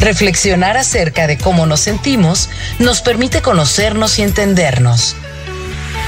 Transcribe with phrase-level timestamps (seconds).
[0.00, 2.48] Reflexionar acerca de cómo nos sentimos
[2.78, 5.16] nos permite conocernos y entendernos.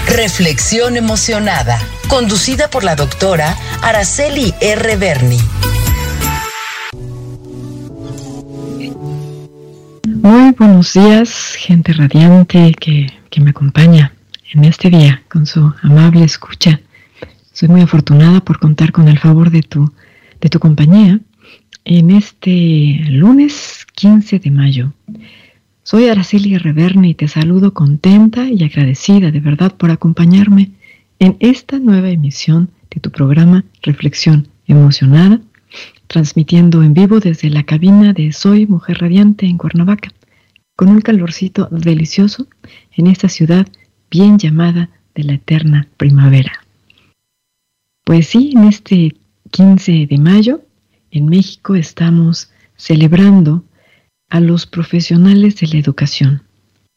[0.07, 4.97] Reflexión emocionada, conducida por la doctora Araceli R.
[4.97, 5.39] Berni.
[10.07, 14.13] Muy buenos días, gente radiante que, que me acompaña
[14.53, 16.81] en este día con su amable escucha.
[17.53, 19.93] Soy muy afortunada por contar con el favor de tu,
[20.41, 21.19] de tu compañía
[21.85, 24.93] en este lunes 15 de mayo.
[25.83, 30.71] Soy Araceli Reverne y te saludo contenta y agradecida de verdad por acompañarme
[31.19, 35.41] en esta nueva emisión de tu programa Reflexión Emocionada,
[36.07, 40.13] transmitiendo en vivo desde la cabina de Soy Mujer Radiante en Cuernavaca,
[40.77, 42.47] con un calorcito delicioso
[42.97, 43.67] en esta ciudad
[44.11, 46.53] bien llamada de la eterna primavera.
[48.05, 49.17] Pues sí, en este
[49.51, 50.63] 15 de mayo
[51.11, 53.65] en México estamos celebrando
[54.29, 56.43] a los profesionales de la educación.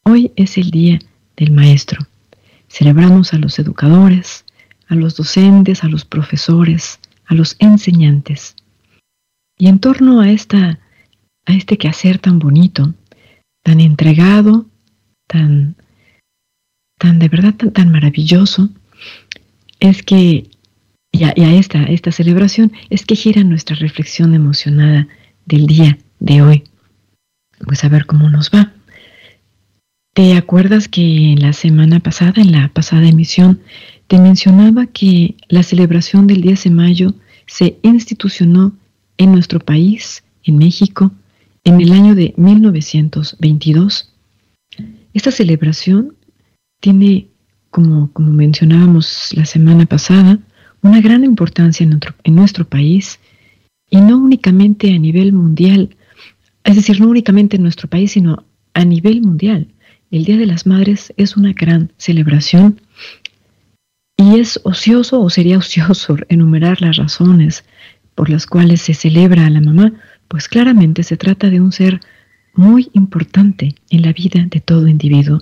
[0.03, 0.99] Hoy es el Día
[1.35, 2.05] del Maestro.
[2.67, 4.45] Celebramos a los educadores,
[4.87, 8.55] a los docentes, a los profesores, a los enseñantes.
[9.57, 10.79] Y en torno a, esta,
[11.45, 12.93] a este quehacer tan bonito,
[13.63, 14.67] tan entregado,
[15.27, 15.75] tan,
[16.99, 18.69] tan de verdad tan, tan maravilloso,
[19.79, 20.49] es que
[21.13, 25.07] y a, esta, esta celebración es que gira nuestra reflexión emocionada
[25.45, 26.63] del día de hoy.
[27.65, 28.73] Pues a ver cómo nos va.
[30.15, 33.61] ¿Te acuerdas que la semana pasada, en la pasada emisión,
[34.07, 37.13] te mencionaba que la celebración del 10 de mayo
[37.45, 38.73] se institucionó
[39.17, 41.11] en nuestro país, en México,
[41.63, 44.11] en el año de 1922?
[45.13, 46.15] Esta celebración
[46.79, 47.27] tiene,
[47.69, 50.39] como, como mencionábamos la semana pasada,
[50.83, 53.19] una gran importancia en nuestro, país
[53.89, 55.95] y no únicamente a nivel mundial,
[56.63, 59.67] es decir, no únicamente en nuestro país, sino a nivel mundial.
[60.11, 62.81] El Día de las Madres es una gran celebración
[64.17, 67.63] y es ocioso o sería ocioso enumerar las razones
[68.13, 69.93] por las cuales se celebra a la mamá,
[70.27, 71.99] pues claramente se trata de un ser
[72.53, 75.41] muy importante en la vida de todo individuo.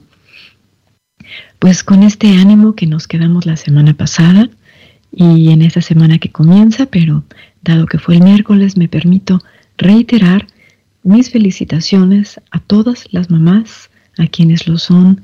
[1.59, 4.49] Pues con este ánimo que nos quedamos la semana pasada,
[5.11, 7.23] y en esta semana que comienza, pero
[7.61, 9.41] dado que fue el miércoles, me permito
[9.77, 10.47] reiterar
[11.03, 15.21] mis felicitaciones a todas las mamás, a quienes lo son,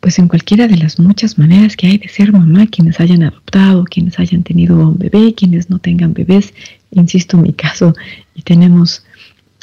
[0.00, 3.84] pues en cualquiera de las muchas maneras que hay de ser mamá, quienes hayan adoptado,
[3.84, 6.54] quienes hayan tenido un bebé, quienes no tengan bebés,
[6.90, 7.94] insisto en mi caso,
[8.34, 9.04] y tenemos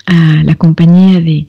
[0.05, 1.47] a la compañía de,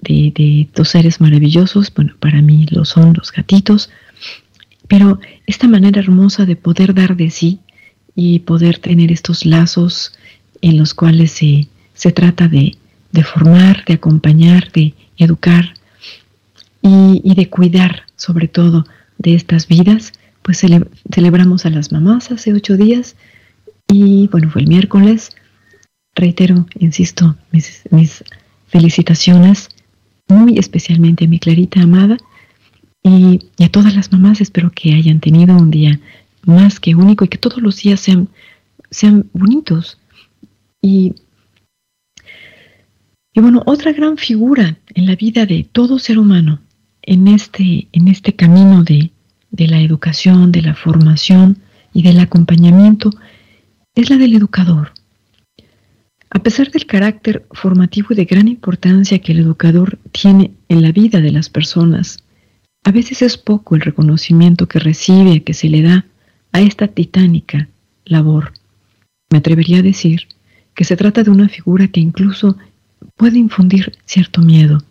[0.00, 3.90] de, dos seres maravillosos, bueno, para mí lo son los gatitos,
[4.96, 5.18] pero
[5.48, 7.58] esta manera hermosa de poder dar de sí
[8.14, 10.12] y poder tener estos lazos
[10.60, 12.76] en los cuales se, se trata de,
[13.24, 15.74] formar, de acompañar, de educar
[16.80, 18.86] y, de cuidar sobre todo
[19.18, 20.12] de estas vidas,
[20.42, 20.62] pues
[21.12, 23.16] celebramos a las mamás hace ocho días
[23.88, 25.30] y bueno, fue el miércoles.
[26.14, 28.22] Reitero, insisto, mis
[28.68, 29.70] felicitaciones
[30.28, 32.16] muy especialmente a mi Clarita amada
[33.04, 36.00] y, a todas las mamás espero que hayan tenido un día
[36.44, 38.28] más que único y que todos los días sean,
[38.90, 39.98] sean bonitos.
[40.80, 41.14] Y,
[43.32, 46.60] y bueno, otra gran figura en la vida de todo ser humano
[47.02, 49.10] en este, en este camino de,
[49.50, 51.58] de la educación, de la formación
[51.92, 53.10] y del acompañamiento
[53.94, 54.92] es la del educador.
[56.30, 60.90] A pesar del carácter formativo y de gran importancia que el educador tiene en la
[60.90, 62.23] vida de las personas,
[62.84, 66.04] a veces es poco el reconocimiento que recibe, que se le da
[66.52, 67.68] a esta titánica
[68.04, 68.52] labor.
[69.30, 70.28] Me atrevería a decir
[70.74, 72.58] que se trata de una figura que incluso
[73.16, 74.82] puede infundir cierto miedo,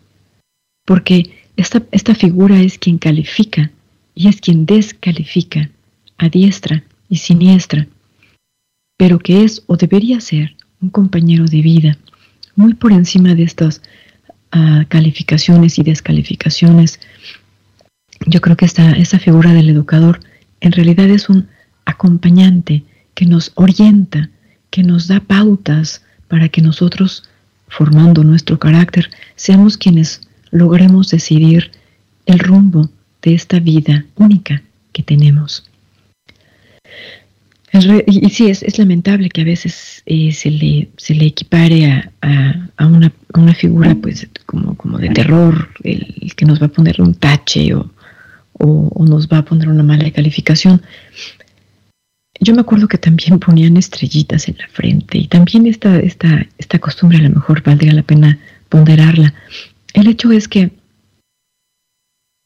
[0.84, 3.70] porque esta, esta figura es quien califica
[4.14, 5.70] y es quien descalifica
[6.18, 7.86] a diestra y siniestra,
[8.96, 11.98] pero que es o debería ser un compañero de vida,
[12.56, 13.82] muy por encima de estas
[14.50, 17.00] ah, calificaciones y descalificaciones
[18.26, 20.20] yo creo que esta, esta figura del educador
[20.60, 21.48] en realidad es un
[21.84, 22.84] acompañante
[23.14, 24.30] que nos orienta,
[24.70, 27.24] que nos da pautas para que nosotros,
[27.68, 31.70] formando nuestro carácter, seamos quienes logremos decidir
[32.26, 32.90] el rumbo
[33.22, 34.62] de esta vida única
[34.92, 35.68] que tenemos.
[38.06, 43.54] Y, sí, es, lamentable que a veces eh, se, le, se le equipare a, una,
[43.54, 47.90] figura pues como, como de terror, el, que nos va a poner un tache o,
[48.58, 50.82] o, nos va a poner una mala calificación.
[52.40, 56.78] Yo me acuerdo que también ponían estrellitas en la frente y también esta, esta, esta
[56.78, 59.34] costumbre a lo mejor valdría la pena ponderarla.
[59.92, 60.72] El hecho es que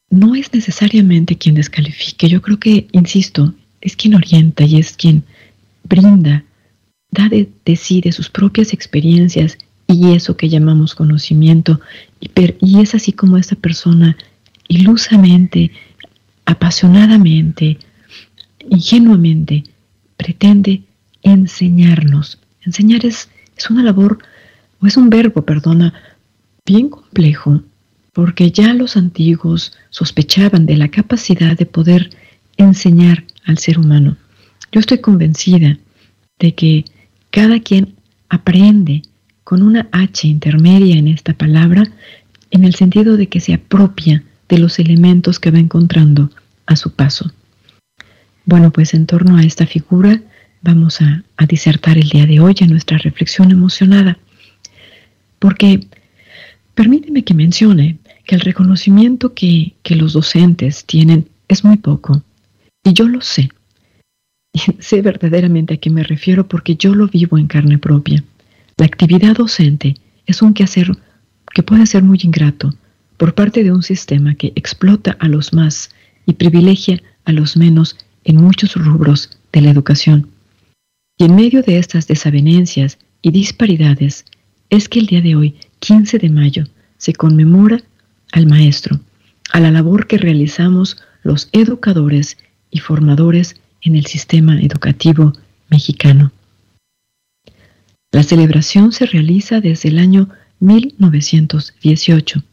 [0.09, 2.29] no es necesariamente quien descalifique.
[2.29, 5.23] Yo creo que, insisto, es quien orienta y es quien
[5.83, 6.43] brinda,
[7.11, 9.57] da de, sí, de sus propias experiencias
[9.87, 11.79] y eso que llamamos conocimiento.
[12.19, 12.29] Y,
[12.61, 14.17] y es así como esta persona
[14.67, 15.71] ilusamente,
[16.49, 17.77] apasionadamente,
[18.71, 19.65] ingenuamente,
[20.17, 20.81] pretende
[21.21, 22.39] enseñarnos.
[22.65, 24.17] Enseñar es, es una labor,
[24.81, 25.93] o es un verbo, perdona,
[26.65, 27.61] bien complejo,
[28.13, 32.09] porque ya los antiguos sospechaban de la capacidad de poder
[32.57, 34.17] enseñar al ser humano.
[34.71, 35.77] Yo estoy convencida
[36.39, 36.85] de que
[37.29, 37.93] cada quien
[38.27, 39.03] aprende
[39.43, 41.83] con una H intermedia en esta palabra
[42.49, 46.31] en el sentido de que se apropia de los elementos que va encontrando
[46.69, 47.31] a su paso.
[48.45, 50.21] Bueno, pues en torno a esta figura
[50.61, 54.19] vamos a, disertar el día de hoy en nuestra reflexión emocionada,
[55.39, 55.87] porque
[56.75, 62.23] permíteme que mencione que el reconocimiento que, que los docentes tienen es muy poco,
[62.83, 63.49] y yo lo sé.
[64.79, 68.23] Sé verdaderamente a qué me refiero porque yo lo vivo en carne propia.
[68.77, 69.95] La actividad docente
[70.27, 70.91] es un quehacer
[71.53, 72.73] que puede ser muy ingrato
[73.17, 75.89] por parte de un sistema que explota a los más
[76.29, 80.29] y privilegia a los menos en muchos rubros de la educación.
[81.17, 84.25] Y en medio de estas desavenencias y disparidades
[84.69, 86.65] es que el día de hoy, 15 de mayo,
[86.97, 87.81] se conmemora
[88.31, 88.99] al maestro,
[89.51, 92.37] a la labor que realizamos los educadores
[92.69, 95.33] y formadores en el sistema educativo
[95.67, 96.31] mexicano.
[98.11, 100.29] La celebración se realiza desde el año
[100.59, 102.43] 1918.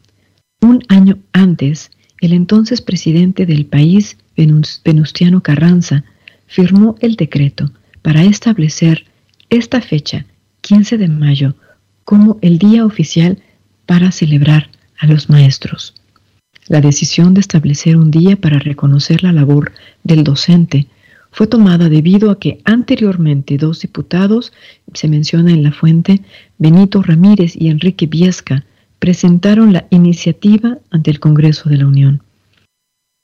[0.61, 1.91] Un año antes,
[2.21, 6.03] el entonces presidente del país, Venustiano Carranza,
[6.47, 7.71] firmó el decreto
[8.01, 9.05] para establecer
[9.49, 10.25] esta fecha,
[10.61, 11.55] 15 de mayo,
[12.03, 13.39] como el día oficial
[13.85, 14.69] para celebrar
[14.99, 15.93] a los maestros.
[16.67, 19.71] La decisión de establecer un día para reconocer la labor
[20.03, 20.87] del docente
[21.31, 24.53] fue tomada debido a que anteriormente dos diputados,
[24.93, 26.21] se menciona en la fuente,
[26.57, 28.65] Benito Ramírez y Enrique Viesca,
[28.99, 32.23] presentaron la iniciativa ante el Congreso de la Unión.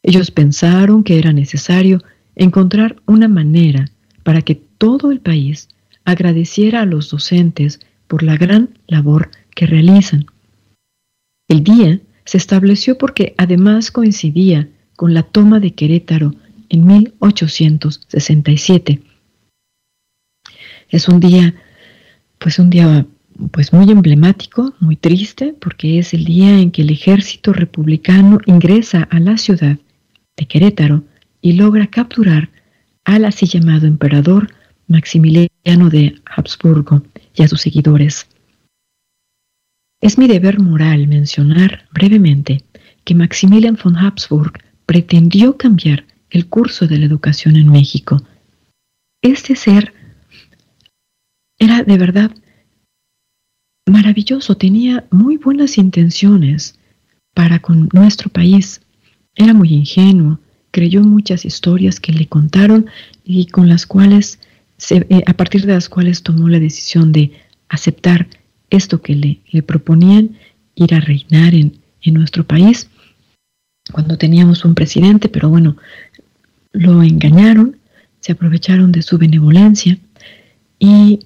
[0.03, 2.03] Ellos pensaron que era necesario
[2.35, 3.89] encontrar una manera
[4.23, 5.69] para que todo el país
[6.05, 10.25] agradeciera a los docentes por la gran labor que realizan.
[11.47, 16.33] El día se estableció porque además coincidía con la toma de Querétaro
[16.69, 19.01] en 1867.
[20.89, 21.55] Es un día,
[22.39, 23.05] pues un día
[23.51, 29.07] pues muy emblemático, muy triste, porque es el día en que el ejército republicano ingresa
[29.11, 29.77] a la ciudad
[30.37, 31.03] de Querétaro
[31.41, 32.49] y logra capturar
[33.05, 34.53] al así llamado emperador
[34.87, 37.03] Maximiliano de Habsburgo
[37.35, 38.27] y a sus seguidores.
[40.01, 42.63] Es mi deber moral mencionar brevemente
[43.03, 44.53] que Maximilian von Habsburg
[44.85, 48.21] pretendió cambiar el curso de la educación en México.
[49.21, 49.93] Este ser
[51.57, 52.31] era de verdad
[53.85, 56.75] maravilloso, tenía muy buenas intenciones
[57.33, 58.81] para con nuestro país.
[59.35, 60.39] Era muy ingenuo,
[60.71, 62.87] creyó en muchas historias que le contaron
[63.23, 64.39] y con las cuales,
[64.89, 67.31] eh, a partir de las cuales tomó la decisión de
[67.69, 68.27] aceptar
[68.69, 70.37] esto que le, proponían,
[70.75, 71.73] ir a reinar en
[72.05, 72.89] nuestro país,
[73.91, 75.75] cuando teníamos un presidente, pero bueno,
[76.71, 77.77] lo engañaron,
[78.19, 79.97] se aprovecharon de su benevolencia
[80.79, 81.19] y,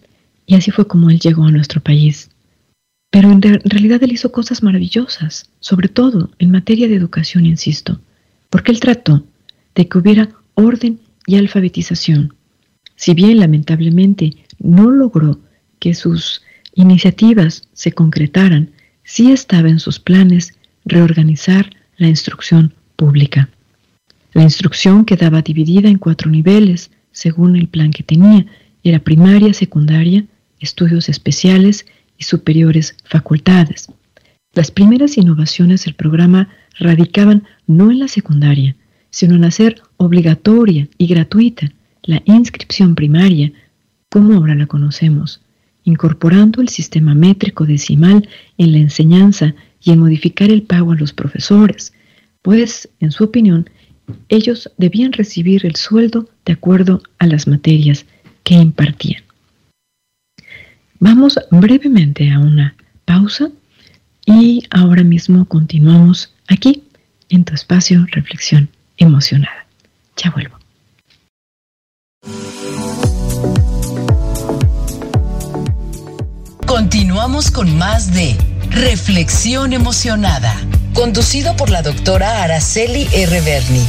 [0.52, 2.30] así fue como él llegó a nuestro país.
[3.18, 8.00] Pero en, realidad él hizo cosas maravillosas, sobre todo en materia de educación, insisto,
[8.52, 9.26] porque él trató
[9.74, 12.36] de que hubiera orden y alfabetización.
[12.96, 15.40] Si bien lamentablemente no logró
[15.80, 16.44] que sus
[16.76, 18.70] iniciativas se concretaran,
[19.04, 20.54] sí estaba en sus planes
[20.86, 23.50] reorganizar la instrucción pública.
[24.34, 28.46] La instrucción quedaba dividida en cuatro niveles, según el plan que tenía.
[28.84, 30.24] Era primaria, secundaria,
[30.60, 33.88] estudios especiales y superiores facultades.
[34.54, 38.76] Las primeras innovaciones del programa radicaban no en la secundaria,
[39.10, 41.72] sino en hacer obligatoria y gratuita
[42.04, 43.52] la inscripción primaria,
[44.10, 45.42] como ahora la conocemos,
[45.84, 51.14] incorporando el sistema métrico decimal en la enseñanza y en modificar el pago a los
[51.14, 51.94] profesores,
[52.42, 53.70] pues, en su opinión,
[54.30, 58.06] ellos debían recibir el sueldo de acuerdo a las materias
[58.44, 59.27] que impartían.
[61.00, 62.76] Vamos brevemente a una
[63.06, 63.50] pausa
[64.26, 66.84] y ahora mismo continuamos aquí
[67.30, 69.68] en tu espacio Reflexión Emocionada.
[70.16, 70.58] Ya vuelvo.
[76.66, 78.36] Continuamos con más de
[78.72, 80.56] Reflexión Emocionada,
[80.96, 83.42] conducido por la doctora Araceli R.
[83.42, 83.84] Berni.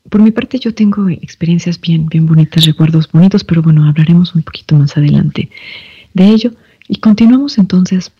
[0.09, 4.45] Por mi parte yo tengo experiencias bien, bien bonitas, recuerdos bonitos, pero bueno, hablaremos un
[4.45, 5.50] poquito más adelante
[6.14, 6.52] de ello.
[6.88, 8.12] Y continuamos entonces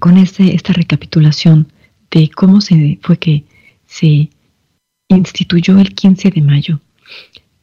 [0.00, 1.70] con este, esta recapitulación
[2.10, 3.44] de cómo se fue que
[3.86, 4.30] se
[5.08, 6.80] instituyó el 15 de mayo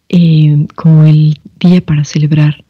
[0.07, 2.63] eh, como el día para celebrar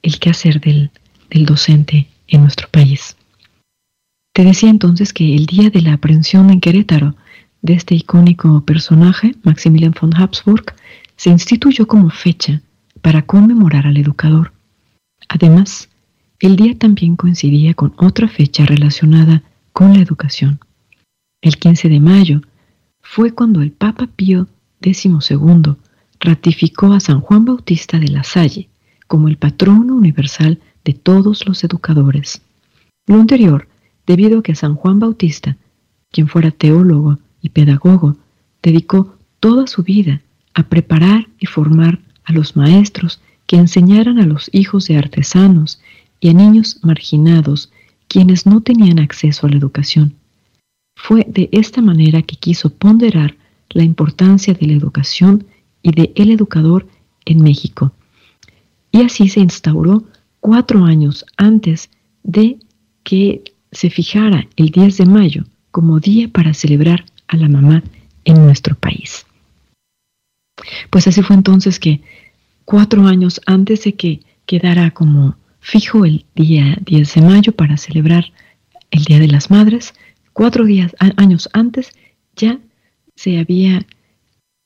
[0.00, 0.90] el quehacer del,
[1.28, 3.14] del docente en nuestro país.
[4.32, 7.14] Te decía entonces que el día de la aprehensión en Querétaro
[7.60, 10.74] de este icónico personaje, Maximilian von Habsburg,
[11.16, 12.62] se instituyó como fecha
[13.02, 14.52] para conmemorar al educador.
[15.28, 15.90] Además,
[16.40, 20.60] el día también coincidía con otra fecha relacionada con la educación.
[21.42, 22.40] El 15 de mayo
[23.02, 24.48] fue cuando el Papa Pío
[24.82, 25.76] XII
[26.20, 28.68] ratificó a San Juan Bautista de la Salle
[29.06, 32.42] como el patrono universal de todos los educadores.
[33.06, 33.68] Lo anterior,
[34.06, 35.56] debido a que San Juan Bautista,
[36.10, 38.16] quien fuera teólogo y pedagogo,
[38.62, 40.22] dedicó toda su vida
[40.54, 45.80] a preparar y formar a los maestros que enseñaran a los hijos de artesanos
[46.20, 47.70] y a niños marginados
[48.08, 50.14] quienes no tenían acceso a la educación.
[50.94, 53.36] Fue de esta manera que quiso ponderar
[53.70, 55.46] la importancia de la educación
[55.82, 56.86] y de el educador
[57.24, 57.92] en México.
[58.92, 60.04] Y así se instauró
[60.40, 61.90] cuatro años antes
[62.22, 62.58] de
[63.02, 67.82] que se fijara el 10 de mayo como día para celebrar a la mamá
[68.24, 69.26] en nuestro país.
[70.90, 72.02] Pues así fue entonces que
[72.64, 78.32] cuatro años antes de que quedara como fijo el día 10 de mayo para celebrar
[78.90, 79.94] el Día de las Madres.
[80.32, 80.64] Cuatro
[81.16, 81.92] años antes
[82.36, 82.58] ya
[83.16, 83.86] se había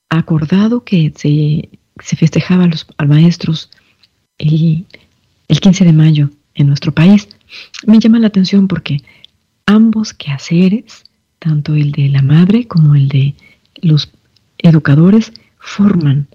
[0.08, 1.68] acordado que se,
[2.02, 3.70] se festejaba a los maestros
[4.38, 4.84] el,
[5.48, 7.28] el 15 de mayo en nuestro país.
[7.86, 9.02] Me llama la atención porque
[9.66, 11.04] ambos quehaceres,
[11.38, 13.34] tanto el de la madre como el de
[13.82, 14.10] los
[14.58, 16.28] educadores, forman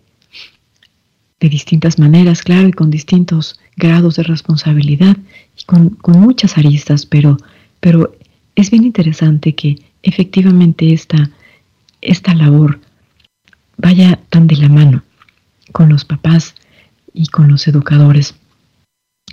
[1.39, 5.18] de distintas maneras, claro, y con distintos grados de responsabilidad
[5.58, 7.38] y con, muchas aristas, pero,
[7.80, 8.15] pero
[8.56, 11.32] es bien interesante que efectivamente esta,
[12.01, 12.80] esta labor
[13.77, 15.03] vaya tan de la mano
[15.72, 16.53] con los papás
[17.13, 18.36] y con los educadores,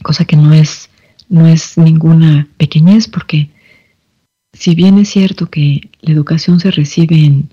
[0.03, 0.89] cosa que no es,
[1.29, 3.51] no es ninguna pequeñez, porque
[4.53, 7.49] si bien es cierto que la educación se recibe en,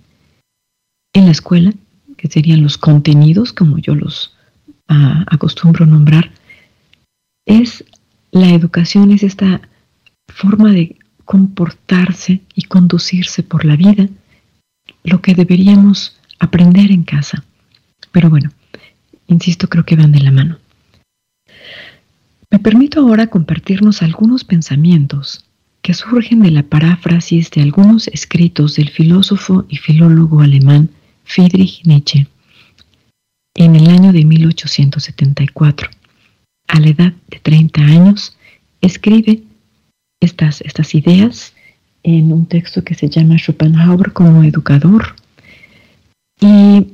[1.14, 1.74] en la escuela,
[2.18, 4.36] que serían los contenidos, como yo los
[4.88, 6.32] acostumbro nombrar,
[7.46, 7.84] es
[8.32, 9.62] la educación, es esta
[10.28, 14.08] forma de comportarse y conducirse por la vida,
[15.04, 17.44] lo que deberíamos aprender en casa.
[18.12, 18.52] Pero bueno,
[19.28, 20.58] insisto, creo que van de la mano.
[22.56, 25.44] Me permito ahora compartirnos algunos pensamientos
[25.82, 30.90] que surgen de la paráfrasis de algunos escritos del filósofo y filólogo alemán
[31.26, 32.28] Friedrich Nietzsche
[33.56, 35.90] en el año de 1874.
[36.70, 38.38] A la edad de 30 años,
[38.80, 39.44] escribe
[40.22, 41.54] estas, estas ideas
[42.04, 45.18] en un texto que se llama Schopenhauer como educador.
[46.40, 46.88] Y,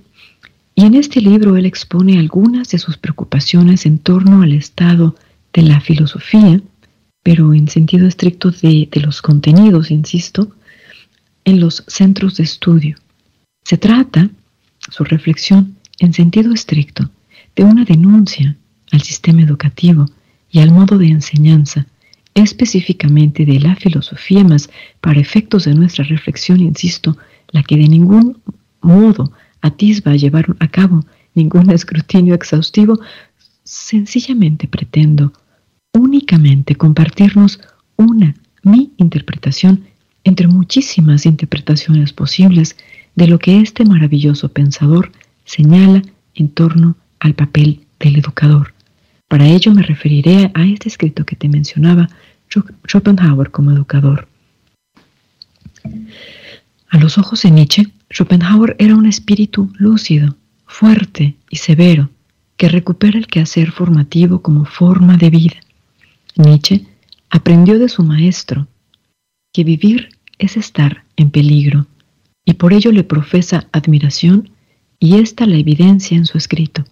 [0.74, 5.16] y, en este libro él expone algunas de sus preocupaciones en torno al estado
[5.54, 6.62] de la filosofía,
[7.24, 10.52] pero en sentido estricto de, de los contenidos, insisto,
[11.46, 12.98] en los centros de estudio.
[13.64, 14.30] Se trata,
[14.90, 17.10] su reflexión, en sentido estricto,
[17.56, 18.58] de una denuncia
[18.92, 20.06] al sistema educativo
[20.50, 21.86] y al modo de enseñanza,
[22.34, 27.18] específicamente de la filosofía, más para efectos de nuestra reflexión, insisto,
[27.52, 28.42] la que de ningún
[28.82, 29.32] modo
[29.62, 33.00] atisba a llevar a cabo ningún escrutinio exhaustivo,
[33.64, 35.34] sencillamente pretendo
[35.94, 37.60] únicamente compartirnos
[37.96, 39.86] una, mi interpretación,
[40.24, 42.78] entre muchísimas interpretaciones posibles
[43.16, 45.12] de lo que este maravilloso pensador
[45.46, 46.02] señala
[46.36, 48.74] en torno al papel del educador.
[49.28, 52.10] Para ello me referiré a este escrito que te mencionaba,
[52.86, 54.28] Schopenhauer como educador.
[56.90, 62.10] A los ojos de Nietzsche, Schopenhauer era un espíritu lúcido, fuerte y severo,
[62.58, 65.56] que recupera el quehacer formativo como forma de vida.
[66.36, 66.86] Nietzsche
[67.30, 68.68] aprendió de su maestro
[69.54, 71.88] que vivir es estar en peligro
[72.46, 74.50] y por ello le profesa admiración
[75.00, 76.86] y esta la evidencia en su escrito.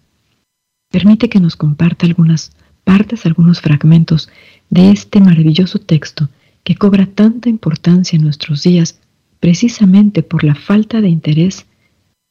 [0.90, 2.52] Permite que nos comparta algunas
[2.84, 4.28] partes, algunos fragmentos
[4.68, 6.28] de este maravilloso texto
[6.64, 9.00] que cobra tanta importancia en nuestros días
[9.38, 11.66] precisamente por la falta de interés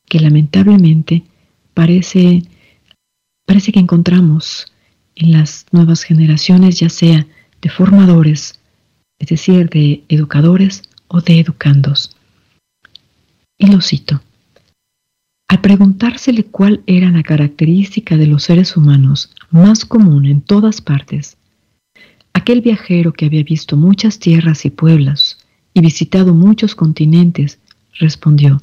[0.05, 1.23] que lamentablemente
[1.73, 2.43] parece,
[3.45, 4.71] parece que encontramos
[5.19, 7.27] en las nuevas generaciones, ya sea
[7.61, 8.59] de formadores,
[9.19, 12.15] es decir, de educadores o de educandos.
[13.57, 14.21] Y lo cito.
[15.49, 21.37] Al preguntársele cuál era la característica de los seres humanos más común en todas partes,
[22.33, 25.37] aquel viajero que había visto muchas tierras y pueblos
[25.73, 27.59] y visitado muchos continentes,
[27.99, 28.61] respondió,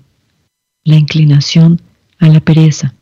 [0.84, 1.82] la inclinación
[2.18, 2.94] a la pereza.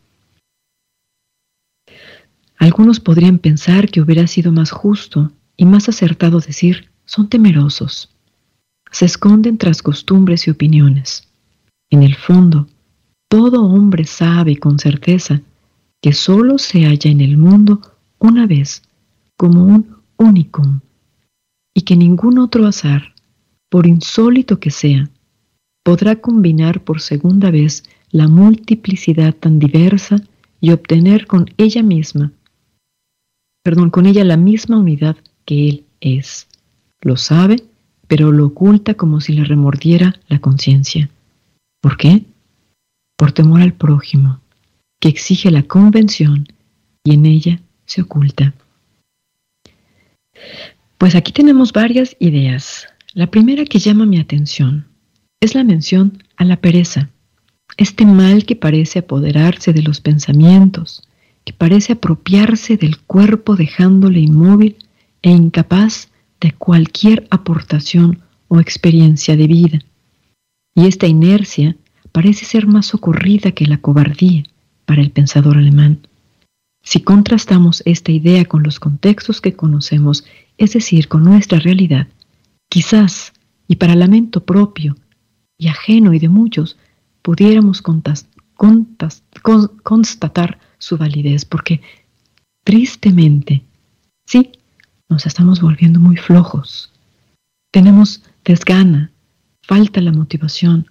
[2.65, 8.09] Algunos podrían pensar que hubiera sido más justo y más acertado decir, son temerosos.
[8.91, 11.29] Se esconden tras costumbres y opiniones.
[11.91, 12.67] En el fondo,
[13.29, 15.43] todo hombre sabe con certeza
[16.01, 17.83] que solo se halla en el mundo
[18.19, 18.81] una vez
[19.37, 20.81] como un unicum
[21.75, 23.15] y que ningún otro azar,
[23.69, 25.11] por insólito que sea,
[25.83, 30.17] podrá combinar por segunda vez la multiplicidad tan diversa
[30.63, 32.33] y obtener con ella misma,
[33.65, 36.47] perdón, con ella la misma unidad que él es.
[37.01, 37.57] Lo sabe,
[38.07, 41.11] pero lo oculta como si le remordiera la conciencia.
[41.81, 42.25] ¿Por qué?
[43.17, 44.41] por temor al prójimo,
[45.01, 46.47] que exige la convención
[47.05, 48.55] y en ella se oculta.
[50.99, 52.87] Pues aquí tenemos varias ideas.
[53.13, 54.87] La primera que llama mi atención
[55.41, 57.11] es la mención a la pereza,
[57.77, 61.04] este mal que parece apoderarse de los pensamientos,
[61.45, 64.77] que parece apropiarse del cuerpo dejándole inmóvil
[65.23, 66.09] e incapaz
[66.41, 69.79] de cualquier aportación o experiencia de vida.
[70.75, 71.77] Y esta inercia
[72.13, 74.45] parece ser más socorrida que la cobardía
[74.85, 76.07] para el pensador alemán.
[76.83, 80.25] Si contrastamos esta idea con los contextos que conocemos,
[80.59, 82.09] es decir, con nuestra realidad,
[82.69, 83.33] quizás,
[83.67, 84.97] y para lamento propio
[85.57, 86.77] y ajeno y de muchos,
[87.23, 87.83] pudiéramos
[89.83, 91.81] constatar su validez, porque
[92.65, 93.63] tristemente,
[94.27, 94.53] sí,
[95.09, 96.93] nos estamos volviendo muy flojos.
[97.73, 99.11] Tenemos desgana,
[99.63, 100.91] falta la motivación,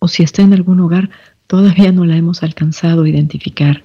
[0.00, 1.10] o si está en algún hogar,
[1.46, 3.84] todavía no la hemos alcanzado a identificar.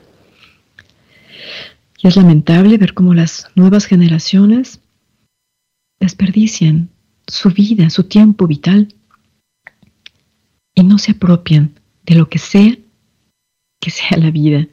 [2.01, 4.81] Y es lamentable ver cómo las nuevas generaciones
[5.99, 6.89] desperdician
[7.27, 8.93] su vida, su tiempo vital
[10.73, 11.73] y no se apropian
[12.05, 12.75] de lo que sea
[13.79, 14.67] que sea la vida.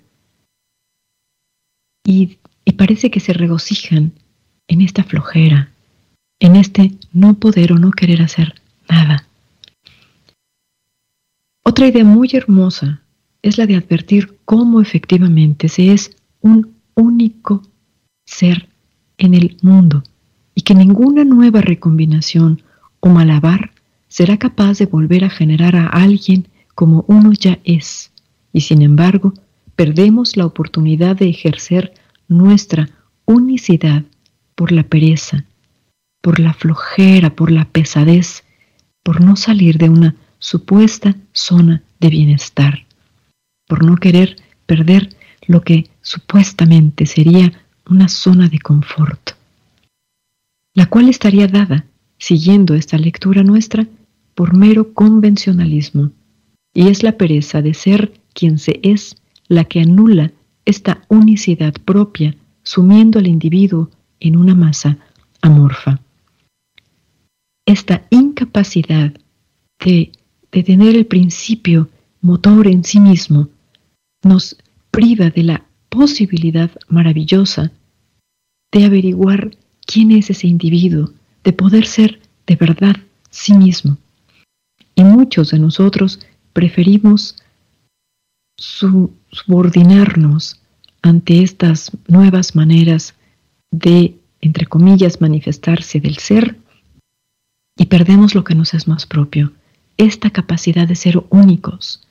[2.05, 2.38] Y,
[2.77, 4.12] parece que se regocijan
[4.69, 5.71] en esta flojera,
[6.38, 9.27] en este no poder o no querer hacer nada.
[11.64, 13.01] Otra idea muy hermosa
[13.40, 17.62] es la de advertir cómo efectivamente se es un único
[18.27, 18.69] ser
[19.16, 20.03] en el mundo
[20.55, 22.62] y que ninguna nueva recombinación
[23.01, 23.73] o malabar
[24.09, 28.12] será capaz de volver a generar a alguien como uno ya es.
[28.57, 29.35] Y sin embargo,
[29.75, 31.92] perdemos la oportunidad de ejercer
[32.27, 32.88] nuestra
[33.27, 34.03] unicidad
[34.55, 35.45] por la pereza,
[36.23, 38.45] por la flojera, por la pesadez,
[39.03, 42.87] por no salir de una supuesta zona de bienestar,
[43.69, 45.14] por no querer perder
[45.47, 47.53] lo que supuestamente sería
[47.90, 49.33] una zona de confort,
[50.73, 51.85] la cual estaría dada,
[52.16, 53.87] siguiendo esta lectura nuestra,
[54.35, 56.11] por mero convencionalismo,
[56.73, 59.16] y es la pereza de ser quien se es
[59.49, 60.31] la que anula
[60.64, 64.99] esta unicidad propia, sumiendo al individuo en una masa
[65.40, 66.01] amorfa.
[67.66, 69.12] Esta incapacidad
[69.81, 70.12] de
[70.57, 71.90] de tener el principio
[72.22, 73.51] motor en sí mismo,
[74.22, 74.57] nos
[74.90, 77.72] priva de la posibilidad maravillosa
[78.72, 79.51] de averiguar
[79.85, 81.12] quién es ese individuo,
[81.44, 82.96] de poder ser de verdad
[83.29, 83.99] sí mismo.
[84.94, 86.20] Y muchos de nosotros
[86.55, 87.37] preferimos
[88.59, 90.61] subordinarnos
[91.03, 93.14] ante estas nuevas maneras
[93.71, 96.57] de, entre comillas, manifestarse del ser
[97.77, 99.53] y perdemos lo que nos es más propio,
[99.99, 102.03] esta capacidad de ser únicos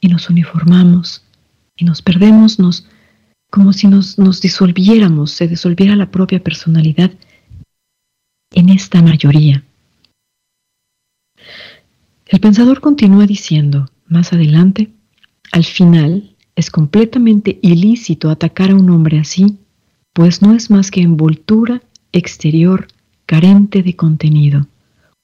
[0.00, 1.24] y nos uniformamos
[1.76, 2.86] y nos perdemos, nos,
[3.50, 7.12] como si nos, nos disolviéramos, se disolviera la propia personalidad
[8.52, 9.64] en esta mayoría.
[12.26, 14.90] El pensador continúa diciendo, más adelante,
[15.52, 19.58] al final es completamente ilícito atacar a un hombre así,
[20.12, 22.88] pues no es más que envoltura exterior
[23.26, 24.66] carente de contenido,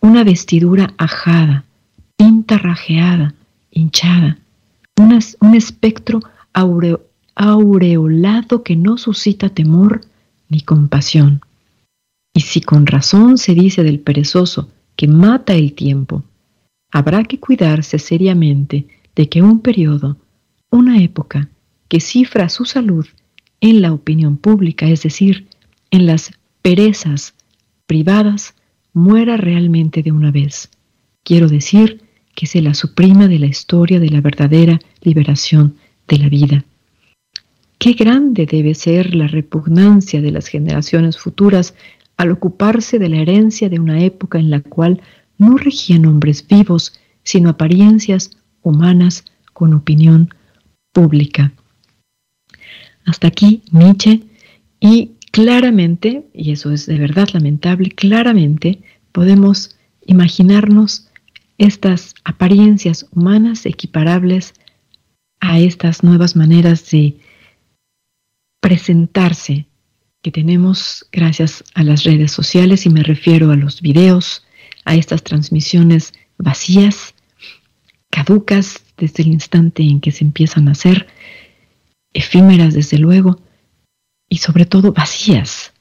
[0.00, 1.64] una vestidura ajada,
[2.16, 3.34] pintarrajeada,
[3.70, 4.38] hinchada,
[4.96, 6.20] un espectro
[7.34, 10.02] aureolado que no suscita temor
[10.48, 11.40] ni compasión.
[12.34, 16.22] Y si con razón se dice del perezoso que mata el tiempo,
[16.90, 18.86] habrá que cuidarse seriamente
[19.18, 20.16] de que un periodo,
[20.70, 21.48] una época
[21.88, 23.04] que cifra su salud
[23.60, 25.48] en la opinión pública, es decir,
[25.90, 26.30] en las
[26.62, 27.34] perezas
[27.86, 28.54] privadas,
[28.92, 30.70] muera realmente de una vez.
[31.24, 32.00] Quiero decir
[32.36, 35.74] que se la suprima de la historia de la verdadera liberación
[36.06, 36.64] de la vida.
[37.78, 41.74] Qué grande debe ser la repugnancia de las generaciones futuras
[42.16, 45.02] al ocuparse de la herencia de una época en la cual
[45.38, 46.92] no regían hombres vivos,
[47.24, 50.34] sino apariencias humanas con opinión
[50.92, 51.52] pública.
[53.04, 54.22] Hasta aquí Nietzsche
[54.80, 61.08] y claramente, y eso es de verdad lamentable, claramente podemos imaginarnos
[61.58, 64.54] estas apariencias humanas equiparables
[65.40, 67.18] a estas nuevas maneras de
[68.60, 69.66] presentarse
[70.22, 74.44] que tenemos gracias a las redes sociales y me refiero a los videos,
[74.84, 77.14] a estas transmisiones vacías,
[78.10, 81.06] caducas desde el instante en que se empiezan a hacer,
[82.12, 83.40] efímeras desde luego,
[84.28, 85.72] y sobre todo vacías.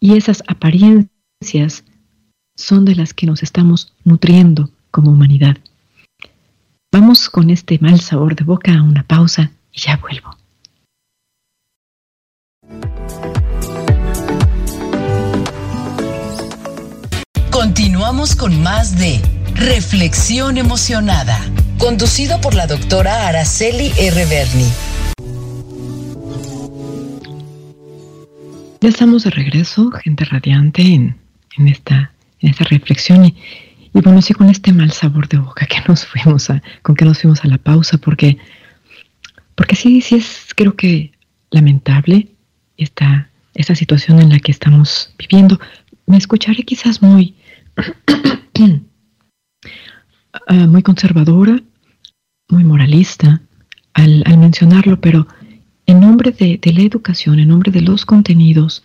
[0.00, 1.84] Y esas apariencias
[2.56, 5.56] son de las que nos estamos nutriendo como humanidad.
[6.92, 10.36] Vamos con este mal sabor de boca a una pausa y ya vuelvo.
[17.50, 19.20] Continuamos con más de
[19.58, 21.40] Reflexión Emocionada,
[21.78, 24.26] conducido por la doctora Araceli R.
[24.26, 24.68] Berni.
[28.82, 31.16] Ya estamos de regreso, gente radiante, en,
[31.68, 33.34] esta, en esta reflexión y,
[33.94, 37.06] y, bueno, sí con este mal sabor de boca que nos fuimos a, con que
[37.06, 38.36] nos fuimos a la pausa, porque,
[39.54, 41.12] porque sí, sí es creo que
[41.50, 42.28] lamentable
[42.76, 45.58] esta, esta situación en la que estamos viviendo.
[46.06, 47.34] Me escucharé quizás muy,
[50.46, 51.62] Ah, muy conservadora,
[52.48, 53.40] muy moralista
[53.94, 55.26] al, mencionarlo, pero
[55.86, 58.84] en nombre de, la educación, en nombre de los contenidos,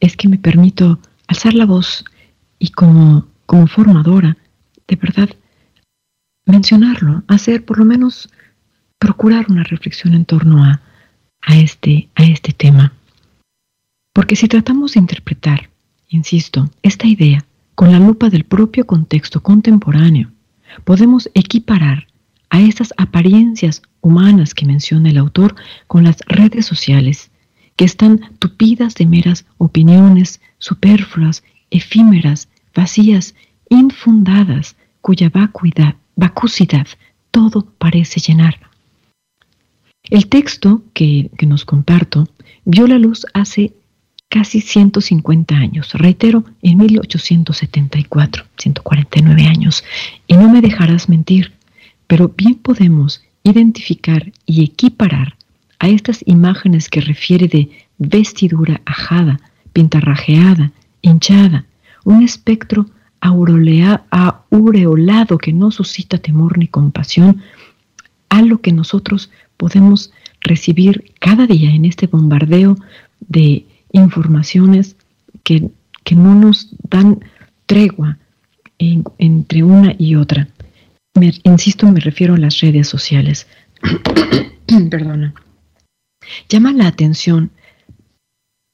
[0.00, 2.04] es que me permito alzar la voz
[2.58, 4.36] y como, como formadora,
[4.88, 5.30] de verdad,
[6.46, 8.28] mencionarlo, hacer por lo menos
[8.98, 10.80] procurar una reflexión en torno a,
[11.42, 12.92] a, este, a este tema.
[14.12, 15.70] Porque si tratamos de interpretar,
[16.08, 20.30] insisto, esta idea con la lupa del propio contexto contemporáneo,
[20.84, 22.06] podemos equiparar
[22.50, 25.54] a esas apariencias humanas que menciona el autor
[25.86, 27.30] con las redes sociales,
[27.76, 33.34] que están tupidas de meras opiniones superfluas, efímeras, vacías,
[33.70, 35.96] infundadas, cuya vacuidad,
[37.30, 38.60] todo parece llenar.
[40.10, 42.28] El texto que, que nos comparto
[42.64, 43.72] vio la luz hace
[44.32, 49.84] casi 150 años, reitero, en 1874, 149 años,
[50.26, 51.52] y no me dejarás mentir,
[52.06, 55.36] pero bien podemos identificar y equiparar
[55.78, 57.68] a estas imágenes que refiere de
[57.98, 59.38] vestidura ajada,
[59.74, 61.66] pintarrajeada, hinchada,
[62.04, 62.86] un espectro
[63.20, 67.42] aureolado que no suscita temor ni compasión,
[68.30, 72.78] a lo que nosotros podemos recibir cada día en este bombardeo
[73.20, 74.96] de informaciones
[75.44, 75.70] que,
[76.14, 77.20] no nos dan
[77.64, 78.18] tregua
[78.78, 80.48] entre una y otra.
[81.44, 83.46] Insisto, me refiero a las redes sociales.
[84.90, 85.32] Perdona.
[86.48, 87.50] Llama la atención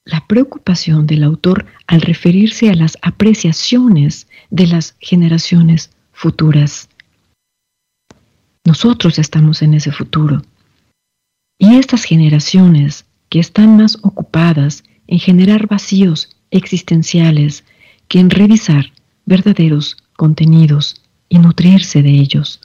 [0.04, 6.88] la preocupación del autor al referirse a las apreciaciones de las generaciones futuras.
[8.64, 10.42] Nosotros estamos en ese futuro.
[11.58, 17.64] Y estas generaciones que están más ocupadas en generar vacíos existenciales
[18.06, 18.92] que en revisar
[19.26, 22.60] verdaderos contenidos y nutrirse de ellos.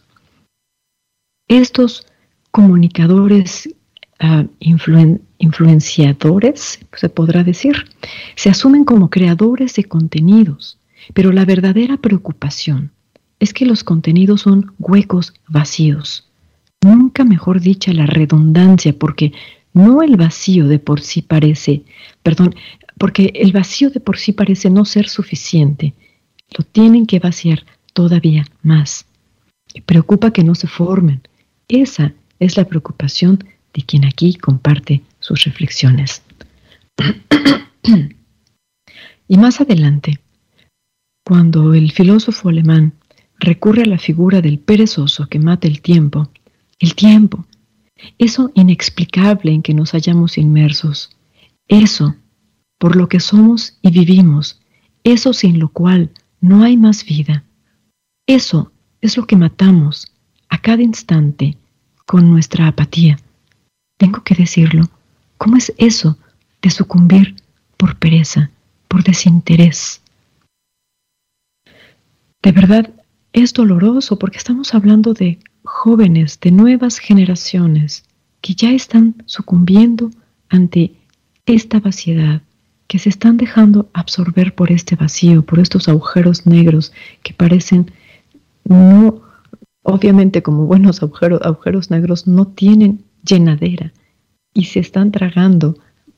[1.47, 2.05] Estos
[2.51, 3.73] comunicadores
[4.19, 7.75] ah, influenciadores, se podrá decir.
[8.35, 10.77] Se asumen como creadores de contenidos,
[11.13, 12.91] pero la verdadera preocupación
[13.39, 16.29] es que los contenidos son huecos vacíos.
[16.81, 19.33] Nunca mejor dicha la redundancia, porque
[19.73, 21.83] no el vacío de por sí parece,
[22.21, 22.55] perdón,
[22.97, 25.93] porque el vacío de por sí parece no ser suficiente.
[26.57, 29.05] Lo tienen que vaciar todavía más.
[29.73, 31.21] Y preocupa que no se formen.
[31.67, 36.21] Esa es la preocupación de quien aquí comparte sus reflexiones.
[39.27, 40.19] y más adelante,
[41.25, 42.93] cuando el filósofo alemán
[43.39, 46.29] recurre a la figura del perezoso que mata el tiempo,
[46.79, 47.45] el tiempo,
[48.17, 51.15] eso inexplicable en que nos hallamos inmersos,
[51.67, 52.15] eso
[52.77, 54.61] por lo que somos y vivimos,
[55.03, 56.11] eso sin lo cual
[56.41, 57.43] no hay más vida,
[58.27, 60.11] eso es lo que matamos
[60.49, 61.57] a cada instante
[62.05, 63.17] con nuestra apatía.
[63.97, 64.89] Tengo que decirlo,
[65.37, 66.17] ¿cómo es eso
[66.61, 67.35] de sucumbir
[67.77, 68.51] por pereza,
[68.87, 70.01] por desinterés?
[72.41, 72.93] De verdad,
[73.31, 75.39] es doloroso porque estamos hablando de
[75.73, 78.05] jóvenes, de nuevas generaciones
[78.41, 80.11] que ya están sucumbiendo
[80.47, 80.93] ante
[81.47, 82.43] esta vaciedad,
[82.87, 87.91] que se están dejando absorber por este vacío, por estos agujeros negros que parecen
[88.65, 89.23] no,
[89.81, 93.91] obviamente como buenos agujeros, agujeros negros, no tienen llenadera
[94.53, 95.75] y se están tragando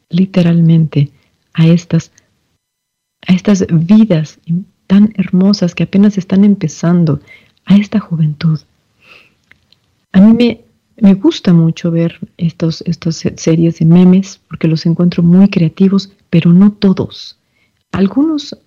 [0.09, 1.11] literalmente
[1.53, 2.11] a estas,
[3.25, 4.37] a estas vidas
[4.85, 7.21] tan hermosas que apenas están empezando,
[7.65, 8.59] a esta juventud.
[10.15, 10.61] A mí me,
[11.01, 16.53] me gusta mucho ver estos, estas series de memes porque los encuentro muy creativos, pero
[16.53, 17.37] no todos.
[17.91, 18.57] Algunos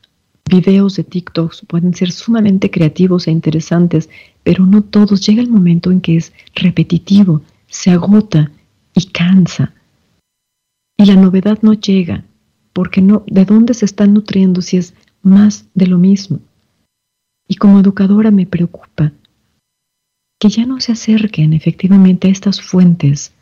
[0.44, 4.10] videos de TikTok pueden ser sumamente creativos e interesantes,
[4.42, 5.26] pero no todos.
[5.26, 8.50] Llega el momento en que es repetitivo, se agota
[8.94, 9.72] y cansa.
[10.98, 12.24] Y la novedad no llega,
[12.74, 16.40] porque no, ¿de dónde se están nutriendo si es más de lo mismo?
[17.48, 19.12] Y como educadora me preocupa
[20.38, 23.32] que ya no se acerquen efectivamente a estas fuentes,